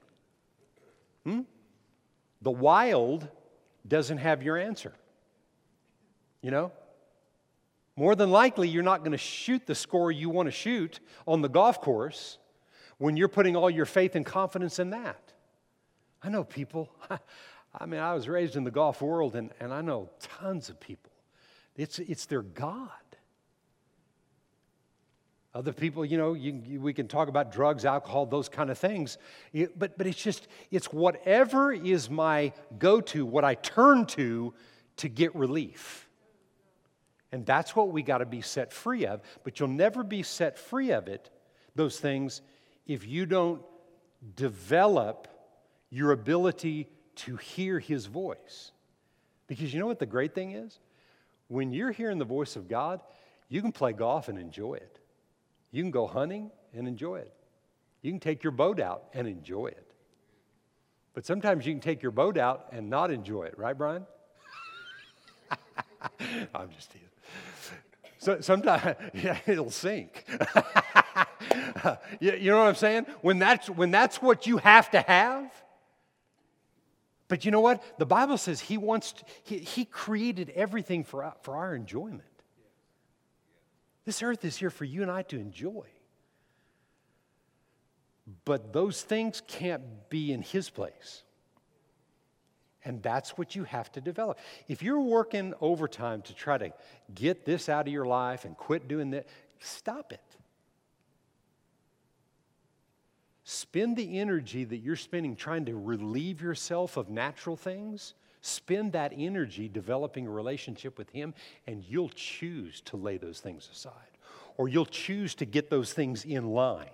[1.24, 1.42] hmm,
[2.40, 3.28] the wild
[3.86, 4.92] doesn't have your answer.
[6.42, 6.72] You know?
[7.96, 11.42] More than likely, you're not going to shoot the score you want to shoot on
[11.42, 12.38] the golf course
[12.98, 15.32] when you're putting all your faith and confidence in that.
[16.22, 16.90] I know people,
[17.78, 20.80] I mean, I was raised in the golf world, and, and I know tons of
[20.80, 21.12] people.
[21.76, 22.90] It's, it's their God.
[25.54, 28.78] Other people, you know, you, you, we can talk about drugs, alcohol, those kind of
[28.78, 29.18] things.
[29.76, 34.54] but, but it's just, it's whatever is my go to, what I turn to
[34.96, 36.01] to get relief.
[37.32, 39.22] And that's what we got to be set free of.
[39.42, 41.30] But you'll never be set free of it,
[41.74, 42.42] those things,
[42.86, 43.62] if you don't
[44.36, 45.28] develop
[45.90, 48.72] your ability to hear his voice.
[49.46, 50.78] Because you know what the great thing is?
[51.48, 53.00] When you're hearing the voice of God,
[53.48, 54.98] you can play golf and enjoy it.
[55.70, 57.32] You can go hunting and enjoy it.
[58.02, 59.92] You can take your boat out and enjoy it.
[61.14, 64.06] But sometimes you can take your boat out and not enjoy it, right, Brian?
[66.54, 67.11] I'm just teasing.
[68.18, 70.24] So, sometimes, yeah, it'll sink.
[72.20, 73.06] you, know what I'm saying?
[73.20, 75.50] When that's, when that's what you have to have,
[77.26, 77.82] but you know what?
[77.98, 82.22] The Bible says He wants, to, he, he created everything for, for our enjoyment.
[84.04, 85.86] This earth is here for you and I to enjoy.
[88.44, 91.22] But those things can't be in His place.
[92.84, 94.38] And that's what you have to develop.
[94.68, 96.72] If you're working overtime to try to
[97.14, 99.26] get this out of your life and quit doing that,
[99.60, 100.20] stop it.
[103.44, 108.14] Spend the energy that you're spending trying to relieve yourself of natural things.
[108.40, 111.34] Spend that energy developing a relationship with Him,
[111.66, 113.92] and you'll choose to lay those things aside.
[114.56, 116.90] Or you'll choose to get those things in line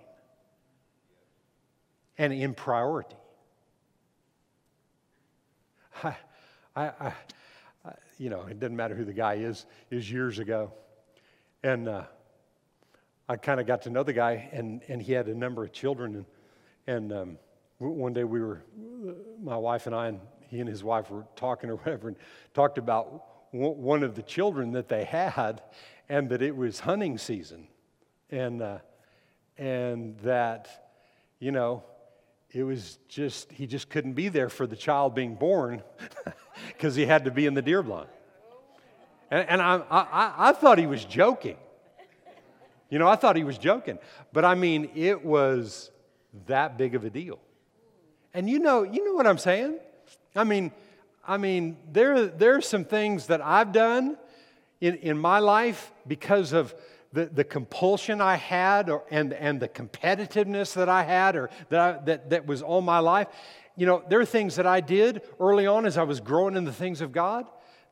[2.17, 3.15] and in priority.
[6.03, 6.15] I,
[6.75, 7.13] I,
[7.85, 10.73] I, you know, it doesn't matter who the guy is, is years ago.
[11.63, 12.03] And uh,
[13.27, 15.71] I kind of got to know the guy, and, and he had a number of
[15.71, 16.15] children.
[16.15, 16.25] And
[16.89, 17.37] and um,
[17.77, 18.63] one day we were,
[19.43, 22.17] my wife and I, and he and his wife were talking or whatever, and
[22.55, 25.61] talked about one of the children that they had,
[26.09, 27.67] and that it was hunting season,
[28.31, 28.79] and uh,
[29.59, 30.89] and that,
[31.37, 31.83] you know,
[32.51, 35.83] it was just he just couldn't be there for the child being born
[36.67, 38.09] because he had to be in the deer blind.
[39.31, 41.57] And, and I, I, I thought he was joking.
[42.89, 43.99] You know, I thought he was joking.
[44.33, 45.91] But I mean, it was
[46.47, 47.39] that big of a deal.
[48.33, 49.79] And you know, you know what I'm saying?
[50.35, 50.71] I mean,
[51.27, 54.17] I mean, there, there are some things that I've done
[54.81, 56.73] in, in my life because of
[57.13, 61.79] the, the compulsion I had or, and, and the competitiveness that I had or that,
[61.79, 63.27] I, that, that was all my life.
[63.75, 66.65] You know, there are things that I did early on as I was growing in
[66.65, 67.45] the things of God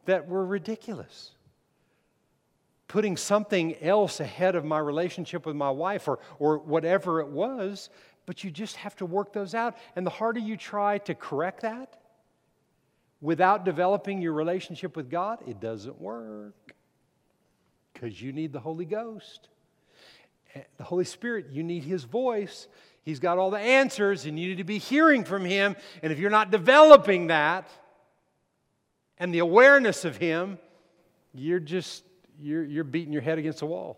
[0.06, 1.32] that were ridiculous.
[2.88, 7.90] Putting something else ahead of my relationship with my wife or, or whatever it was
[8.28, 9.76] but you just have to work those out.
[9.96, 12.00] And the harder you try to correct that
[13.20, 16.76] without developing your relationship with God, it doesn't work
[18.00, 19.50] because you need the Holy Ghost.
[20.54, 22.68] Eh, the Holy Spirit, you need His voice.
[23.04, 25.76] He's got all the answers, and you need to be hearing from Him.
[26.04, 27.68] And if you're not developing that
[29.18, 30.60] and the awareness of Him,
[31.34, 32.04] you're just
[32.40, 33.98] you're, you're beating your head against the wall.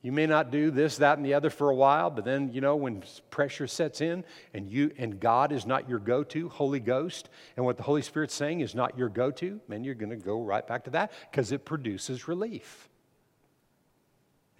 [0.00, 2.60] You may not do this, that, and the other for a while, but then, you
[2.60, 4.24] know, when pressure sets in
[4.54, 8.34] and you and God is not your go-to, Holy Ghost, and what the Holy Spirit's
[8.34, 11.50] saying is not your go-to, man, you're going to go right back to that because
[11.50, 12.88] it produces relief.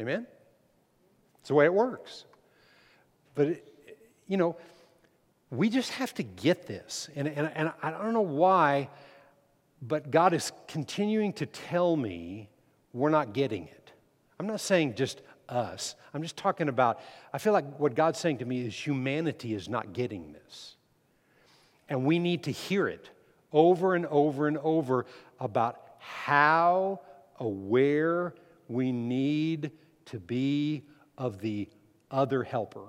[0.00, 0.26] Amen?
[1.38, 2.24] It's the way it works.
[3.36, 3.68] But, it,
[4.26, 4.56] you know,
[5.50, 7.08] we just have to get this.
[7.14, 8.88] And, and, and I don't know why,
[9.80, 12.48] but God is continuing to tell me
[12.92, 13.92] we're not getting it.
[14.40, 15.94] I'm not saying just us.
[16.12, 17.00] I'm just talking about,
[17.32, 20.76] I feel like what God's saying to me is humanity is not getting this.
[21.88, 23.08] And we need to hear it
[23.52, 25.06] over and over and over
[25.40, 27.00] about how
[27.38, 28.34] aware
[28.68, 29.70] we need
[30.06, 30.84] to be
[31.16, 31.68] of the
[32.10, 32.88] other helper.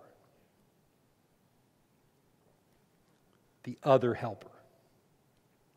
[3.63, 4.47] The other helper.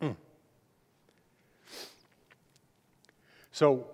[0.01, 0.17] Mm.
[3.53, 3.92] So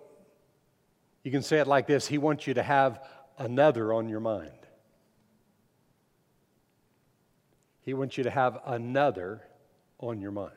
[1.29, 3.07] you can say it like this He wants you to have
[3.37, 4.51] another on your mind.
[7.83, 9.43] He wants you to have another
[9.99, 10.55] on your mind.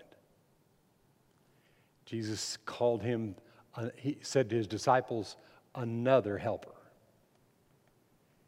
[2.06, 3.36] Jesus called him,
[3.76, 5.36] uh, he said to his disciples,
[5.76, 6.72] another helper.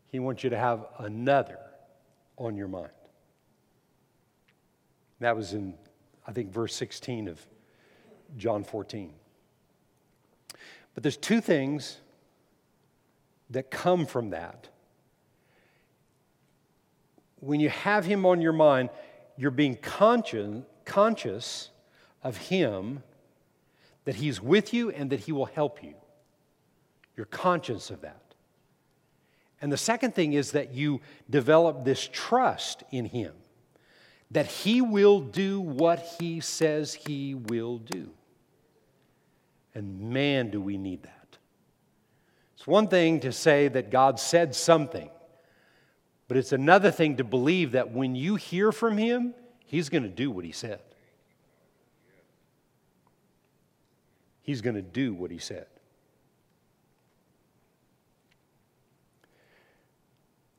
[0.07, 1.59] He wants you to have another
[2.37, 2.87] on your mind.
[5.19, 5.73] That was in,
[6.25, 7.45] I think, verse 16 of
[8.37, 9.13] John 14.
[10.93, 11.97] But there's two things
[13.53, 14.67] that come from that.
[17.39, 18.89] When you have him on your mind,
[19.37, 21.69] you're being conscious, conscious
[22.21, 23.03] of him,
[24.05, 25.93] that he's with you and that he will help you.
[27.15, 28.19] You're conscious of that.
[29.61, 30.99] And the second thing is that you
[31.29, 33.33] develop this trust in him,
[34.31, 38.09] that he will do what he says he will do.
[39.73, 41.22] And man, do we need that.
[42.63, 45.09] It's one thing to say that God said something,
[46.29, 49.33] but it's another thing to believe that when you hear from Him,
[49.65, 50.79] He's going to do what He said.
[54.43, 55.65] He's going to do what He said.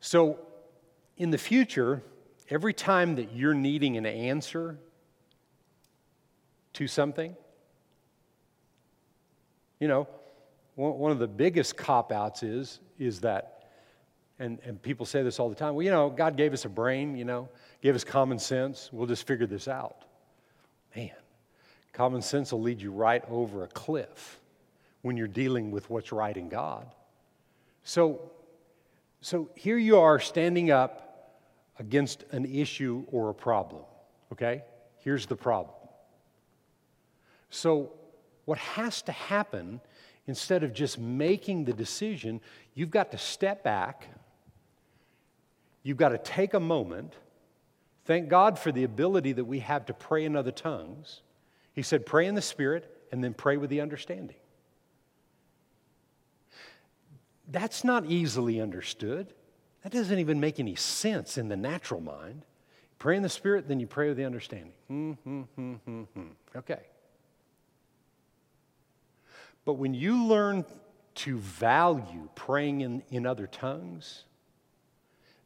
[0.00, 0.40] So,
[1.16, 2.02] in the future,
[2.50, 4.78] every time that you're needing an answer
[6.74, 7.34] to something,
[9.80, 10.06] you know,
[10.76, 13.64] one of the biggest cop outs is, is that,
[14.38, 16.68] and, and people say this all the time well, you know, God gave us a
[16.68, 17.48] brain, you know,
[17.80, 18.90] gave us common sense.
[18.92, 20.04] We'll just figure this out.
[20.96, 21.10] Man,
[21.92, 24.40] common sense will lead you right over a cliff
[25.02, 26.86] when you're dealing with what's right in God.
[27.84, 28.32] So,
[29.20, 31.04] so here you are standing up
[31.78, 33.82] against an issue or a problem,
[34.32, 34.64] okay?
[34.98, 35.74] Here's the problem.
[37.50, 37.92] So,
[38.46, 39.80] what has to happen
[40.26, 42.40] instead of just making the decision,
[42.74, 44.08] you've got to step back.
[45.82, 47.14] You've got to take a moment.
[48.04, 51.22] Thank God for the ability that we have to pray in other tongues.
[51.72, 54.36] He said, pray in the Spirit and then pray with the understanding.
[57.48, 59.32] That's not easily understood.
[59.82, 62.42] That doesn't even make any sense in the natural mind.
[62.98, 64.72] Pray in the Spirit, then you pray with the understanding.
[64.90, 66.22] Mm-hmm, mm-hmm, mm-hmm.
[66.56, 66.80] Okay.
[69.64, 70.64] But when you learn
[71.16, 74.24] to value praying in, in other tongues,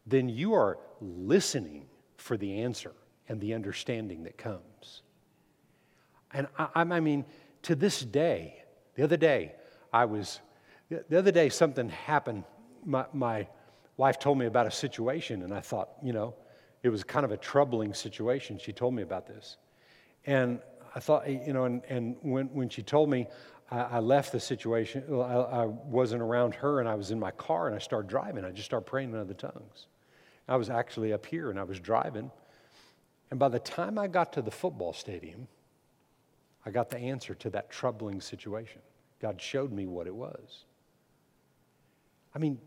[0.06, 2.92] then you are listening for the answer
[3.28, 5.02] and the understanding that comes.
[6.32, 7.24] And I, I mean,
[7.62, 8.62] to this day,
[8.94, 9.54] the other day,
[9.92, 10.40] I was,
[10.88, 12.44] the other day something happened.
[12.84, 13.46] My, my
[13.96, 16.34] wife told me about a situation, and I thought, you know,
[16.82, 18.58] it was kind of a troubling situation.
[18.58, 19.56] She told me about this.
[20.26, 20.60] And
[20.94, 23.26] I thought, you know, and, and when, when she told me,
[23.70, 25.04] I, I left the situation.
[25.10, 28.44] I, I, wasn't around her, and I was in my car, and I started driving.
[28.44, 29.86] I just started praying in other tongues.
[30.48, 32.30] I was actually up here, and I was driving.
[33.30, 35.48] And by the time I got to the football stadium,
[36.64, 38.80] I got the answer to that troubling situation.
[39.20, 40.64] God showed me what it was.
[42.34, 42.58] I mean,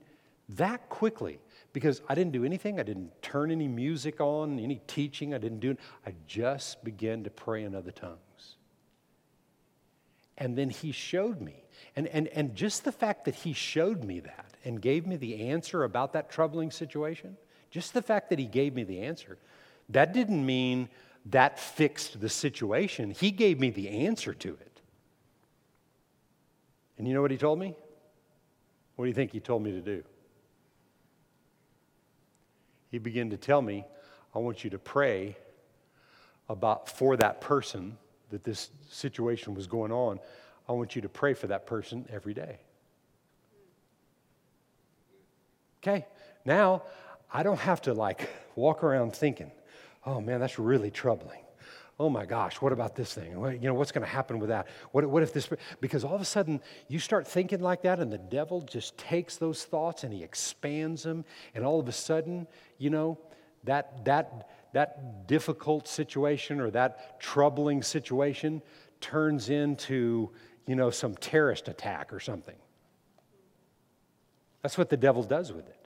[0.50, 1.40] that quickly,
[1.74, 2.80] because I didn't do anything.
[2.80, 5.34] I didn't turn any music on, any teaching.
[5.34, 5.78] I didn't do.
[6.06, 8.58] I just began to pray in other tongues.
[10.38, 11.64] And then he showed me.
[11.96, 15.50] And, and, and just the fact that he showed me that and gave me the
[15.50, 17.38] answer about that troubling situation,
[17.70, 19.38] just the fact that he gave me the answer,
[19.90, 20.90] that didn't mean
[21.28, 23.12] that fixed the situation.
[23.12, 24.82] He gave me the answer to it.
[26.98, 27.76] And you know what he told me?
[28.96, 30.04] What do you think he told me to do?
[32.92, 33.86] He began to tell me,
[34.36, 35.36] I want you to pray
[36.50, 37.98] about for that person
[38.32, 40.20] that this situation was going on,
[40.68, 42.60] I want you to pray for that person every day.
[45.84, 46.06] Okay,
[46.46, 46.84] now
[47.34, 49.52] I don't have to like walk around thinking,
[50.06, 51.40] oh man, that's really troubling.
[52.00, 53.32] Oh my gosh, what about this thing?
[53.32, 54.68] You know, what's going to happen with that?
[54.92, 55.48] What, what if this?
[55.82, 59.38] Because all of a sudden you start thinking like that, and the devil just takes
[59.38, 62.48] those thoughts and he expands them, and all of a sudden,
[62.80, 63.20] you know,
[63.66, 68.62] that, that, that difficult situation or that troubling situation
[69.00, 70.30] turns into,
[70.68, 72.56] you know, some terrorist attack or something.
[74.62, 75.78] That's what the devil does with it.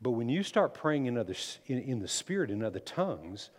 [0.00, 1.34] But when you start praying in, other,
[1.66, 3.50] in, in the Spirit in other tongues,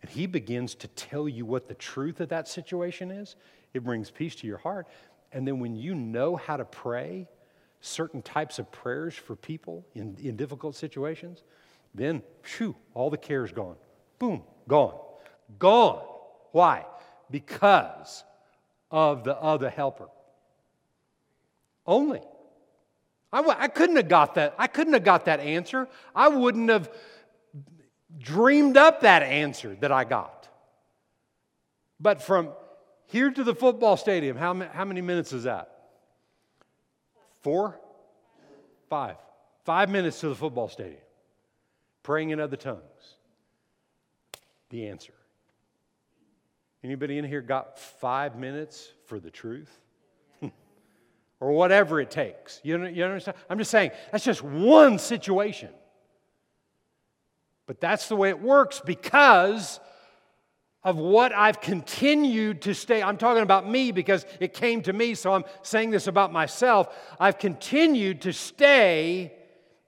[0.00, 3.36] and He begins to tell you what the truth of that situation is,
[3.74, 4.88] it brings peace to your heart.
[5.32, 7.28] And then when you know how to pray
[7.80, 11.44] certain types of prayers for people in, in difficult situations,
[11.94, 13.76] then, phew, all the care is gone.
[14.18, 14.98] Boom, gone.
[15.58, 16.02] Gone.
[16.52, 16.86] Why?
[17.30, 18.24] Because
[18.90, 20.08] of the other helper.
[21.86, 22.20] Only.
[23.32, 24.54] I w- I couldn't have got that.
[24.58, 25.88] I couldn't have got that answer.
[26.14, 26.90] I wouldn't have
[28.18, 30.48] dreamed up that answer that I got.
[32.00, 32.50] But from
[33.06, 35.70] here to the football stadium, how, ma- how many minutes is that?
[37.40, 37.78] Four?
[38.88, 39.16] Five.
[39.64, 41.00] Five minutes to the football stadium.
[42.02, 42.80] Praying in other tongues.
[44.70, 45.12] The answer.
[46.82, 49.70] Anybody in here got five minutes for the truth?
[51.40, 52.60] or whatever it takes.
[52.62, 53.36] You, you understand?
[53.50, 55.70] I'm just saying, that's just one situation.
[57.66, 59.78] But that's the way it works because
[60.82, 63.02] of what I've continued to stay.
[63.02, 66.88] I'm talking about me because it came to me, so I'm saying this about myself.
[67.18, 69.34] I've continued to stay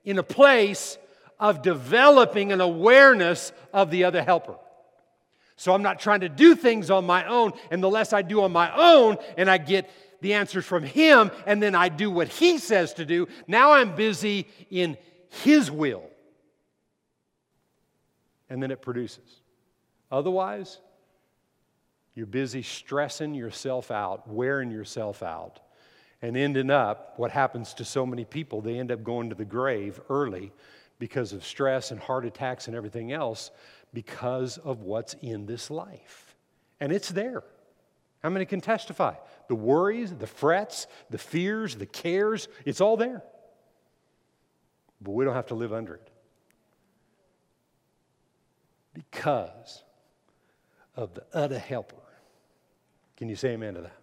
[0.04, 0.98] in a place
[1.42, 4.54] of developing an awareness of the other helper.
[5.56, 8.42] So I'm not trying to do things on my own, and the less I do
[8.42, 9.90] on my own, and I get
[10.20, 13.96] the answers from Him, and then I do what He says to do, now I'm
[13.96, 14.96] busy in
[15.42, 16.04] His will.
[18.48, 19.40] And then it produces.
[20.12, 20.78] Otherwise,
[22.14, 25.58] you're busy stressing yourself out, wearing yourself out,
[26.20, 28.60] and ending up what happens to so many people.
[28.60, 30.52] They end up going to the grave early
[31.02, 33.50] because of stress and heart attacks and everything else
[33.92, 36.36] because of what's in this life.
[36.78, 37.42] And it's there.
[38.22, 39.14] How many can testify?
[39.48, 43.24] The worries, the frets, the fears, the cares, it's all there.
[45.00, 46.08] But we don't have to live under it.
[48.94, 49.82] Because
[50.94, 51.96] of the other helper.
[53.16, 53.96] Can you say amen to that?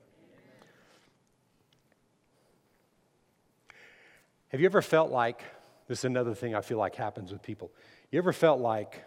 [4.49, 5.45] Have you ever felt like,
[5.89, 7.71] this is another thing I feel like happens with people.
[8.11, 9.03] You ever felt like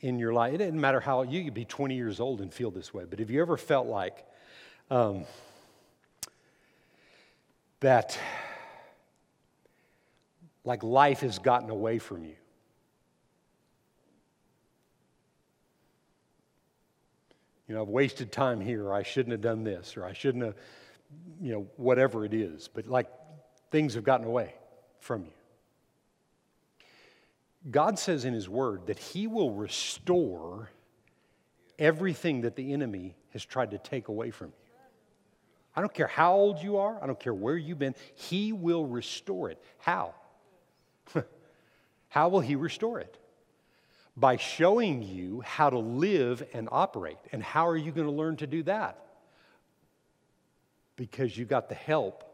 [0.00, 2.70] in your life, it didn't matter how, you could be 20 years old and feel
[2.70, 4.26] this way, but have you ever felt like
[4.90, 5.24] um,
[7.80, 8.18] that,
[10.64, 12.36] like life has gotten away from you?
[17.68, 20.44] You know, I've wasted time here, or I shouldn't have done this, or I shouldn't
[20.44, 20.56] have,
[21.40, 22.68] you know, whatever it is.
[22.68, 23.08] But like
[23.70, 24.54] things have gotten away
[25.00, 25.30] from you.
[27.70, 30.70] God says in His Word that He will restore
[31.78, 34.52] everything that the enemy has tried to take away from you.
[35.74, 38.86] I don't care how old you are, I don't care where you've been, He will
[38.86, 39.62] restore it.
[39.78, 40.14] How?
[42.08, 43.18] how will He restore it?
[44.16, 47.18] By showing you how to live and operate.
[47.32, 48.98] And how are you going to learn to do that?
[50.96, 52.24] Because you got the help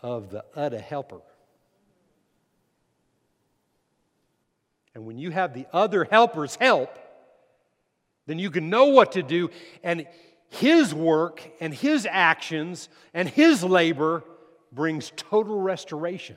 [0.00, 1.20] of the other helper.
[4.94, 6.98] And when you have the other helper's help,
[8.26, 9.50] then you can know what to do.
[9.82, 10.06] And
[10.48, 14.24] his work and his actions and his labor
[14.72, 16.36] brings total restoration.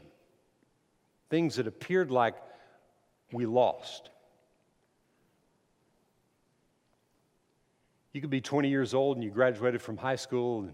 [1.29, 2.35] Things that appeared like
[3.31, 4.09] we lost.
[8.13, 10.73] You could be 20 years old and you graduated from high school and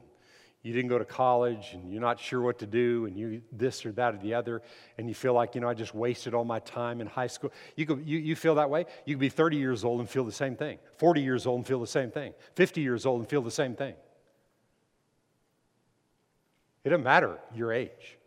[0.63, 3.85] you didn't go to college and you're not sure what to do and you this
[3.85, 4.61] or that or the other
[4.97, 7.51] and you feel like you know i just wasted all my time in high school.
[7.75, 8.85] You, could, you, you feel that way?
[9.05, 10.79] You could be 30 years old and feel the same thing.
[10.97, 12.33] 40 years old and feel the same thing.
[12.55, 13.93] 50 years old and feel the same thing.
[16.85, 18.17] It doesn't matter your age.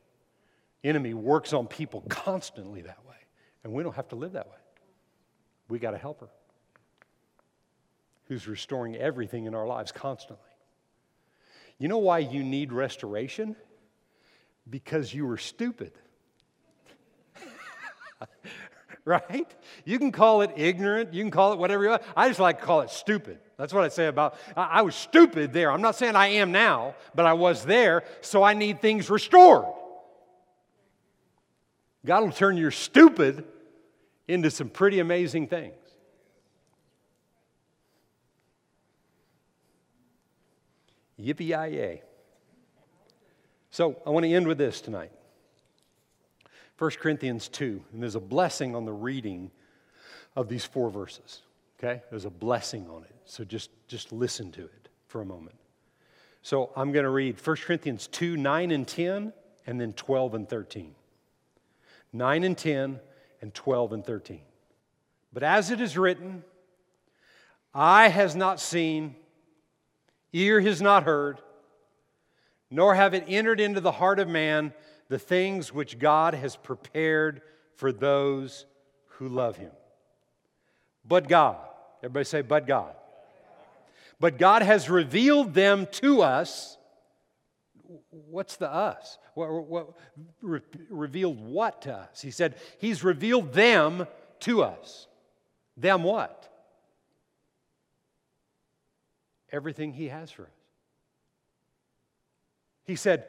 [0.84, 3.16] Enemy works on people constantly that way
[3.64, 4.58] and we don't have to live that way.
[5.68, 6.28] We got a helper
[8.28, 10.45] who's restoring everything in our lives constantly
[11.78, 13.56] you know why you need restoration?
[14.68, 15.92] Because you were stupid.
[19.04, 19.54] right?
[19.84, 22.02] You can call it ignorant, you can call it whatever you want.
[22.16, 23.38] I just like to call it stupid.
[23.56, 25.70] That's what I say about I, I was stupid there.
[25.70, 29.66] I'm not saying I am now, but I was there, so I need things restored.
[32.04, 33.44] God will turn your stupid
[34.28, 35.74] into some pretty amazing things.
[41.20, 42.02] Yippee yay.
[43.70, 45.12] So I want to end with this tonight
[46.78, 49.50] 1 Corinthians 2, and there's a blessing on the reading
[50.34, 51.42] of these four verses.
[51.78, 52.02] Okay?
[52.10, 53.14] There's a blessing on it.
[53.24, 55.56] So just, just listen to it for a moment.
[56.42, 59.32] So I'm going to read 1 Corinthians 2 9 and 10,
[59.66, 60.94] and then 12 and 13.
[62.12, 63.00] 9 and 10,
[63.40, 64.40] and 12 and 13.
[65.32, 66.44] But as it is written,
[67.74, 69.16] eye has not seen,
[70.32, 71.40] ear has not heard,
[72.70, 74.72] nor have it entered into the heart of man
[75.08, 77.42] the things which God has prepared
[77.76, 78.66] for those
[79.06, 79.70] who love him.
[81.04, 81.56] But God,
[82.02, 82.94] everybody say, but God.
[84.18, 86.76] But God has revealed them to us.
[88.10, 89.18] What's the us?
[89.34, 89.88] What, what,
[90.40, 92.22] re, revealed what to us?
[92.22, 94.06] He said, He's revealed them
[94.40, 95.06] to us.
[95.76, 96.50] Them what?
[99.52, 100.48] Everything He has for us.
[102.84, 103.24] He said,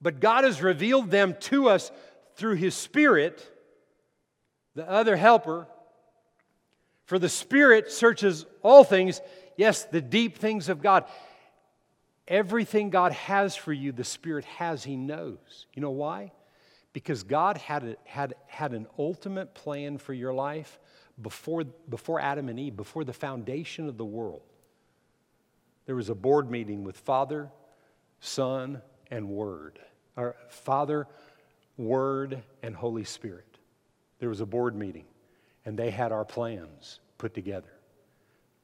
[0.00, 1.90] But God has revealed them to us
[2.36, 3.46] through His Spirit,
[4.74, 5.66] the other helper.
[7.06, 9.20] For the Spirit searches all things,
[9.56, 11.04] yes, the deep things of God.
[12.28, 15.66] Everything God has for you, the Spirit has, He knows.
[15.74, 16.32] You know why?
[16.92, 20.78] Because God had, a, had, had an ultimate plan for your life
[21.20, 24.42] before, before Adam and Eve, before the foundation of the world.
[25.90, 27.50] There was a board meeting with Father,
[28.20, 28.80] Son,
[29.10, 29.80] and Word.
[30.16, 31.08] Or Father,
[31.76, 33.58] Word, and Holy Spirit.
[34.20, 35.06] There was a board meeting,
[35.66, 37.72] and they had our plans put together.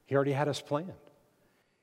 [0.05, 0.93] He already had us planned.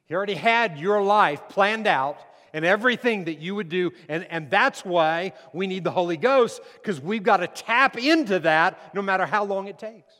[0.07, 2.17] He already had your life planned out
[2.55, 3.91] and everything that you would do.
[4.09, 8.39] And, and that's why we need the Holy Ghost, because we've got to tap into
[8.39, 10.15] that no matter how long it takes.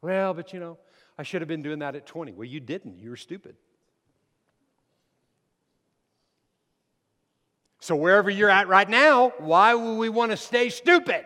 [0.00, 0.78] Well, but you know,
[1.18, 2.32] I should have been doing that at 20.
[2.32, 2.98] Well, you didn't.
[2.98, 3.56] You were stupid.
[7.80, 11.24] So, wherever you're at right now, why would we want to stay stupid?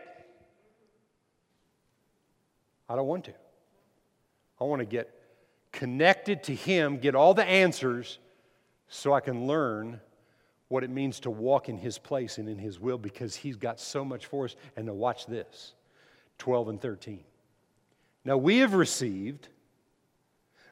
[2.89, 3.35] I don't want to.
[4.61, 5.13] I want to get
[5.71, 8.19] connected to Him, get all the answers
[8.89, 10.01] so I can learn
[10.69, 13.79] what it means to walk in His place and in His will because He's got
[13.79, 14.57] so much for us.
[14.77, 15.75] And to watch this
[16.39, 17.23] 12 and 13.
[18.25, 19.49] Now we have received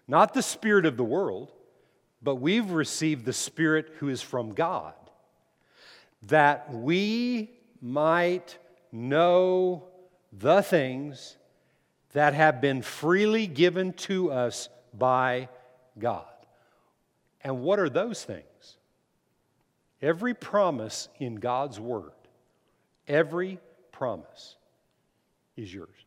[0.06, 1.52] not the Spirit of the world,
[2.22, 4.94] but we've received the Spirit who is from God,
[6.22, 7.50] that we
[7.80, 8.58] might
[8.92, 9.84] know
[10.32, 11.36] the things
[12.12, 15.48] that have been freely given to us by
[15.98, 16.24] God.
[17.42, 18.78] And what are those things?
[20.00, 22.12] Every promise in God's Word,
[23.06, 23.58] every
[23.92, 24.56] promise
[25.56, 26.03] is yours.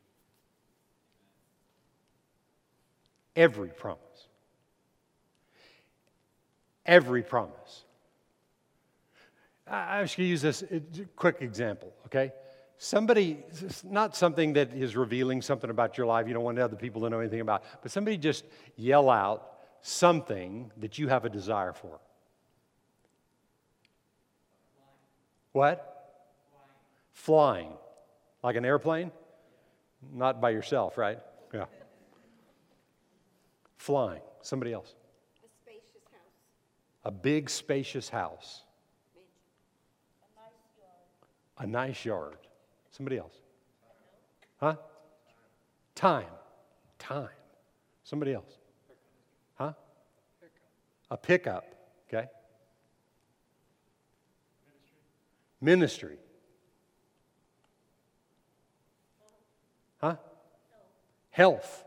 [3.37, 4.01] Every promise.
[6.85, 7.85] Every promise.
[9.65, 10.63] I was going to use this
[11.15, 12.31] quick example, okay?
[12.77, 13.39] somebody,
[13.83, 17.09] not something that is revealing something about your life you don't want other people to
[17.09, 21.99] know anything about, but somebody just yell out something that you have a desire for.
[25.51, 26.21] What?
[27.13, 27.67] Flying.
[27.67, 27.77] Flying.
[28.43, 29.11] Like an airplane?
[30.13, 31.19] Not by yourself, right?
[33.77, 34.21] Flying.
[34.41, 34.95] Somebody else.
[35.43, 37.05] A spacious house.
[37.05, 38.63] A big, spacious house.
[41.57, 41.67] A nice yard.
[41.69, 42.37] A nice yard.
[42.91, 43.35] Somebody else.
[44.59, 44.75] Huh?
[45.95, 46.25] Time.
[46.99, 47.29] Time.
[48.03, 48.57] Somebody else.
[49.55, 49.73] Huh?
[51.09, 51.65] A pickup.
[52.07, 52.27] Okay.
[55.61, 56.17] Ministry.
[59.99, 60.15] Huh?
[61.29, 61.83] Health.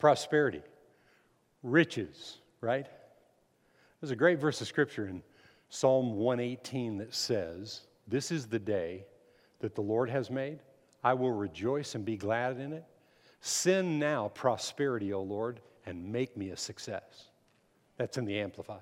[0.00, 0.62] Prosperity.
[1.62, 2.86] Riches, right?
[4.00, 5.22] There's a great verse of scripture in
[5.68, 9.04] Psalm 118 that says, This is the day
[9.60, 10.58] that the Lord has made.
[11.04, 12.84] I will rejoice and be glad in it.
[13.40, 17.28] Send now prosperity, O Lord, and make me a success.
[17.96, 18.80] That's in the Amplified.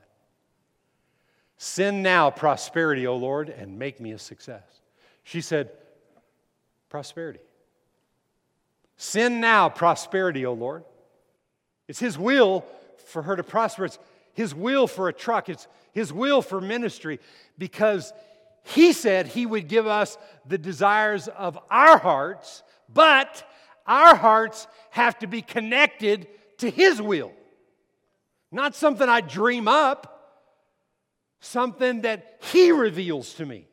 [1.59, 4.63] Send now prosperity, O Lord, and make me a success.
[5.25, 5.71] She said,
[6.89, 7.41] Prosperity.
[8.97, 10.85] Send now prosperity, O Lord.
[11.89, 12.65] It's His will
[13.07, 13.87] for her to prosper.
[13.87, 13.99] It's
[14.39, 17.19] his will for a truck, it's His will for ministry,
[17.59, 18.13] because
[18.63, 20.17] He said He would give us
[20.47, 23.45] the desires of our hearts, but
[23.85, 26.29] our hearts have to be connected
[26.59, 27.33] to His will.
[28.53, 30.47] Not something I dream up,
[31.41, 33.67] something that He reveals to me.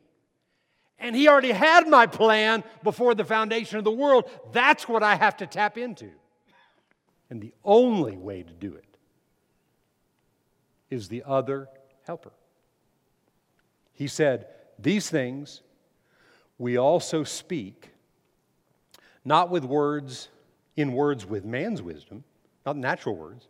[0.98, 4.28] And He already had my plan before the foundation of the world.
[4.50, 6.10] That's what I have to tap into.
[7.28, 8.96] And the only way to do it
[10.90, 11.68] is the other
[12.06, 12.32] helper.
[13.92, 14.46] He said,
[14.78, 15.62] These things
[16.58, 17.90] we also speak,
[19.24, 20.28] not with words,
[20.76, 22.24] in words with man's wisdom,
[22.64, 23.48] not natural words,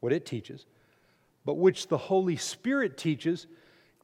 [0.00, 0.66] what it teaches,
[1.44, 3.46] but which the Holy Spirit teaches,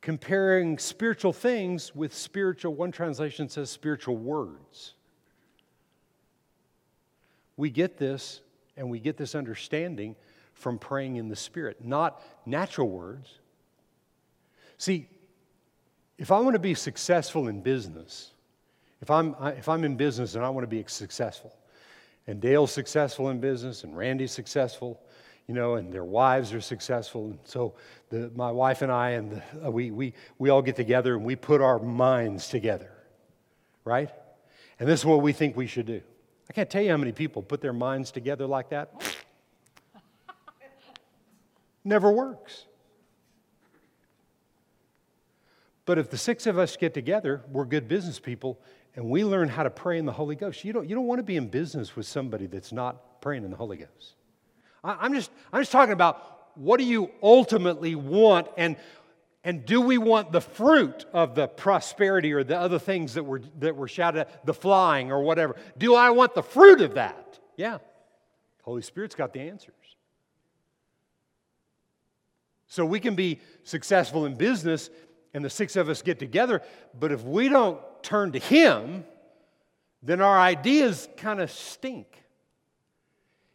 [0.00, 4.94] comparing spiritual things with spiritual, one translation says spiritual words.
[7.57, 8.40] We get this
[8.76, 10.16] and we get this understanding
[10.54, 13.38] from praying in the Spirit, not natural words.
[14.78, 15.08] See,
[16.18, 18.32] if I want to be successful in business,
[19.00, 21.54] if I'm, if I'm in business and I want to be successful,
[22.26, 25.00] and Dale's successful in business, and Randy's successful,
[25.48, 27.26] you know, and their wives are successful.
[27.26, 27.74] And so
[28.10, 31.24] the, my wife and I, and the, uh, we, we, we all get together and
[31.24, 32.92] we put our minds together,
[33.84, 34.10] right?
[34.78, 36.02] And this is what we think we should do.
[36.53, 39.16] I can't tell you how many people put their minds together like that.
[41.84, 42.66] Never works.
[45.86, 48.61] But if the six of us get together, we're good business people,
[48.94, 50.62] and we learn how to pray in the Holy Ghost.
[50.62, 53.50] You don't, you don't want to be in business with somebody that's not praying in
[53.50, 54.16] the Holy Ghost.
[54.84, 58.76] I, am just, I'm just talking about what do you ultimately want, and,
[59.45, 63.43] and do we want the fruit of the prosperity or the other things that were,
[63.59, 65.57] that were shouted, at, the flying or whatever?
[65.76, 67.40] Do I want the fruit of that?
[67.57, 67.78] Yeah.
[68.62, 69.74] Holy Spirit's got the answers.
[72.68, 74.90] So we can be successful in business
[75.34, 76.62] and the six of us get together,
[76.99, 79.05] but if we don't turn to Him,
[80.03, 82.22] then our ideas kind of stink.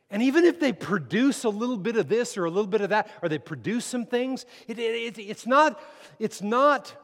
[0.10, 2.89] And even if they produce a little bit of this or a little bit of
[2.91, 5.80] that, or they produce some things, it, it, it's, not,
[6.18, 6.95] it's, not,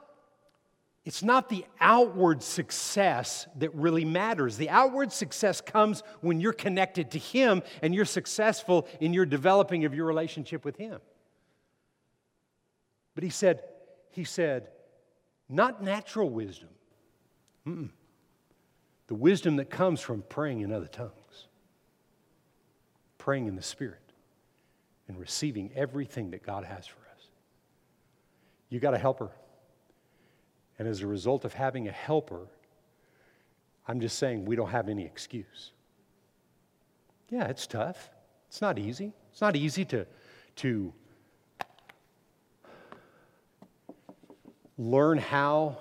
[1.04, 4.56] it's not the outward success that really matters.
[4.56, 9.84] The outward success comes when you're connected to Him and you're successful in your developing
[9.84, 11.02] of your relationship with Him.
[13.16, 13.64] But He said,
[14.12, 14.70] he said,
[15.50, 16.70] not natural wisdom.
[17.68, 17.90] Mm-mm.
[19.08, 21.23] The wisdom that comes from praying in other tongues,
[23.24, 24.12] praying in the Spirit,
[25.08, 27.30] and receiving everything that God has for us.
[28.68, 29.30] You got a helper.
[30.78, 32.48] And as a result of having a helper,
[33.88, 35.72] I'm just saying we don't have any excuse.
[37.30, 38.10] Yeah, it's tough.
[38.50, 39.14] It's not easy.
[39.32, 40.06] It's not easy to,
[40.58, 40.92] to
[44.78, 45.78] learn how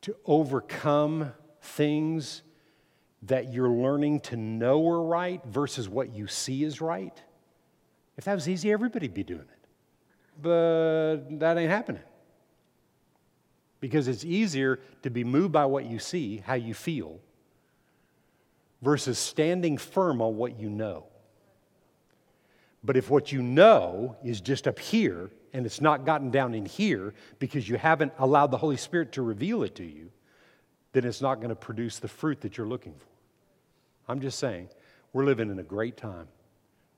[0.00, 2.40] to overcome things
[3.26, 7.20] that you're learning to know are right versus what you see is right.
[8.16, 9.68] If that was easy, everybody'd be doing it.
[10.40, 12.02] But that ain't happening.
[13.80, 17.20] Because it's easier to be moved by what you see, how you feel,
[18.82, 21.06] versus standing firm on what you know.
[22.84, 26.64] But if what you know is just up here and it's not gotten down in
[26.64, 30.10] here because you haven't allowed the Holy Spirit to reveal it to you,
[30.92, 33.15] then it's not going to produce the fruit that you're looking for.
[34.08, 34.68] I'm just saying,
[35.12, 36.28] we're living in a great time.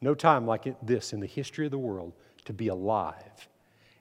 [0.01, 2.13] No time like this in the history of the world
[2.45, 3.49] to be alive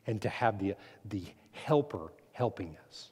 [0.05, 3.09] and to have the, the helper helping us.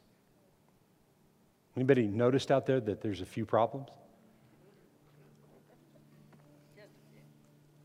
[1.75, 3.89] Anybody noticed out there that there's a few problems?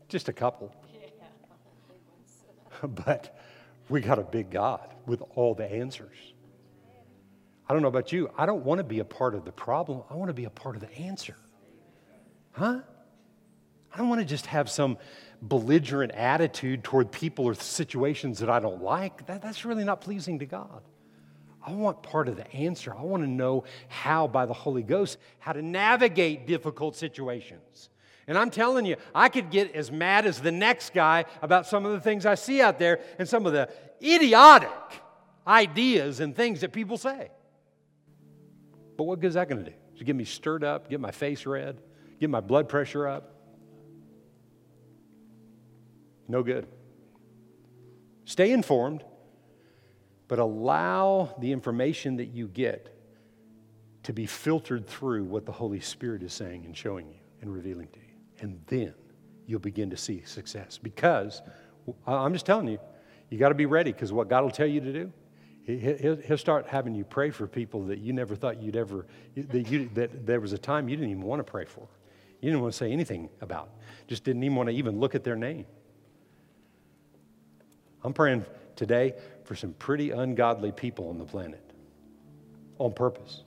[0.07, 0.73] Just a couple.
[3.05, 3.37] but
[3.89, 6.17] we got a big God with all the answers.
[7.67, 8.29] I don't know about you.
[8.37, 10.03] I don't want to be a part of the problem.
[10.09, 11.35] I want to be a part of the answer.
[12.51, 12.81] Huh?
[13.93, 14.97] I don't want to just have some
[15.41, 19.25] belligerent attitude toward people or situations that I don't like.
[19.25, 20.81] That, that's really not pleasing to God.
[21.65, 22.93] I want part of the answer.
[22.95, 27.89] I want to know how, by the Holy Ghost, how to navigate difficult situations.
[28.27, 31.85] And I'm telling you, I could get as mad as the next guy about some
[31.85, 33.69] of the things I see out there and some of the
[34.01, 34.69] idiotic
[35.45, 37.29] ideas and things that people say.
[38.97, 39.77] But what good is that going to do?
[39.97, 41.79] To get me stirred up, get my face red,
[42.21, 43.35] get my blood pressure up?
[46.29, 46.65] No good.
[48.23, 49.03] Stay informed,
[50.29, 52.97] but allow the information that you get
[54.03, 57.89] to be filtered through what the Holy Spirit is saying and showing you and revealing
[57.89, 58.11] to you
[58.41, 58.93] and then
[59.45, 60.77] you'll begin to see success.
[60.77, 61.41] Because
[62.05, 62.79] I'm just telling you,
[63.29, 65.13] you got to be ready because what God will tell you to do,
[65.63, 69.05] He'll start having you pray for people that you never thought you'd ever,
[69.35, 71.87] that, you, that there was a time you didn't even want to pray for.
[72.41, 73.69] You didn't want to say anything about.
[74.07, 75.65] Just didn't even want to even look at their name.
[78.03, 79.13] I'm praying today
[79.43, 81.63] for some pretty ungodly people on the planet
[82.79, 83.43] on purpose.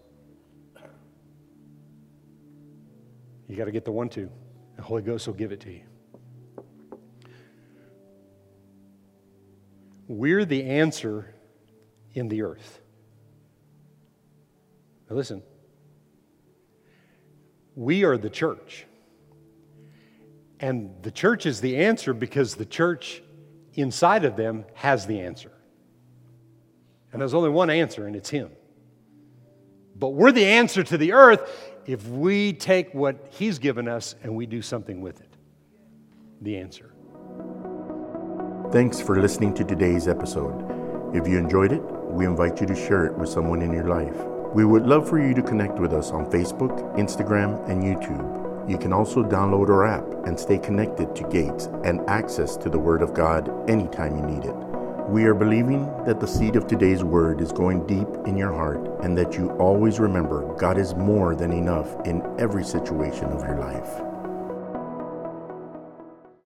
[3.49, 4.30] You got to get the one two.
[4.76, 5.82] The Holy Ghost will give it to you.
[10.07, 11.34] We're the answer
[12.14, 12.80] in the earth.
[15.11, 15.42] Now listen,
[17.77, 18.87] we are the church.
[20.61, 23.22] And the church is the answer because the church
[23.75, 25.53] inside of them has the answer.
[27.12, 28.51] And there's only one answer, and it's Him.
[29.97, 34.35] But we're the answer to the earth if we take what He's given us and
[34.35, 35.29] we do something with it.
[36.43, 36.93] The answer.
[38.72, 40.64] Thanks for listening to today's episode.
[41.14, 44.34] If you enjoyed it, we invite you to share it with someone in your life.
[44.55, 48.71] We would love for you to connect with us on Facebook, Instagram, and YouTube.
[48.71, 52.79] You can also download our app and stay connected to Gates and access to the
[52.79, 54.55] Word of God anytime you need it.
[55.09, 58.79] We are believing that the seed of today's word is going deep in your heart
[59.03, 63.59] and that you always remember God is more than enough in every situation of your
[63.59, 64.14] life.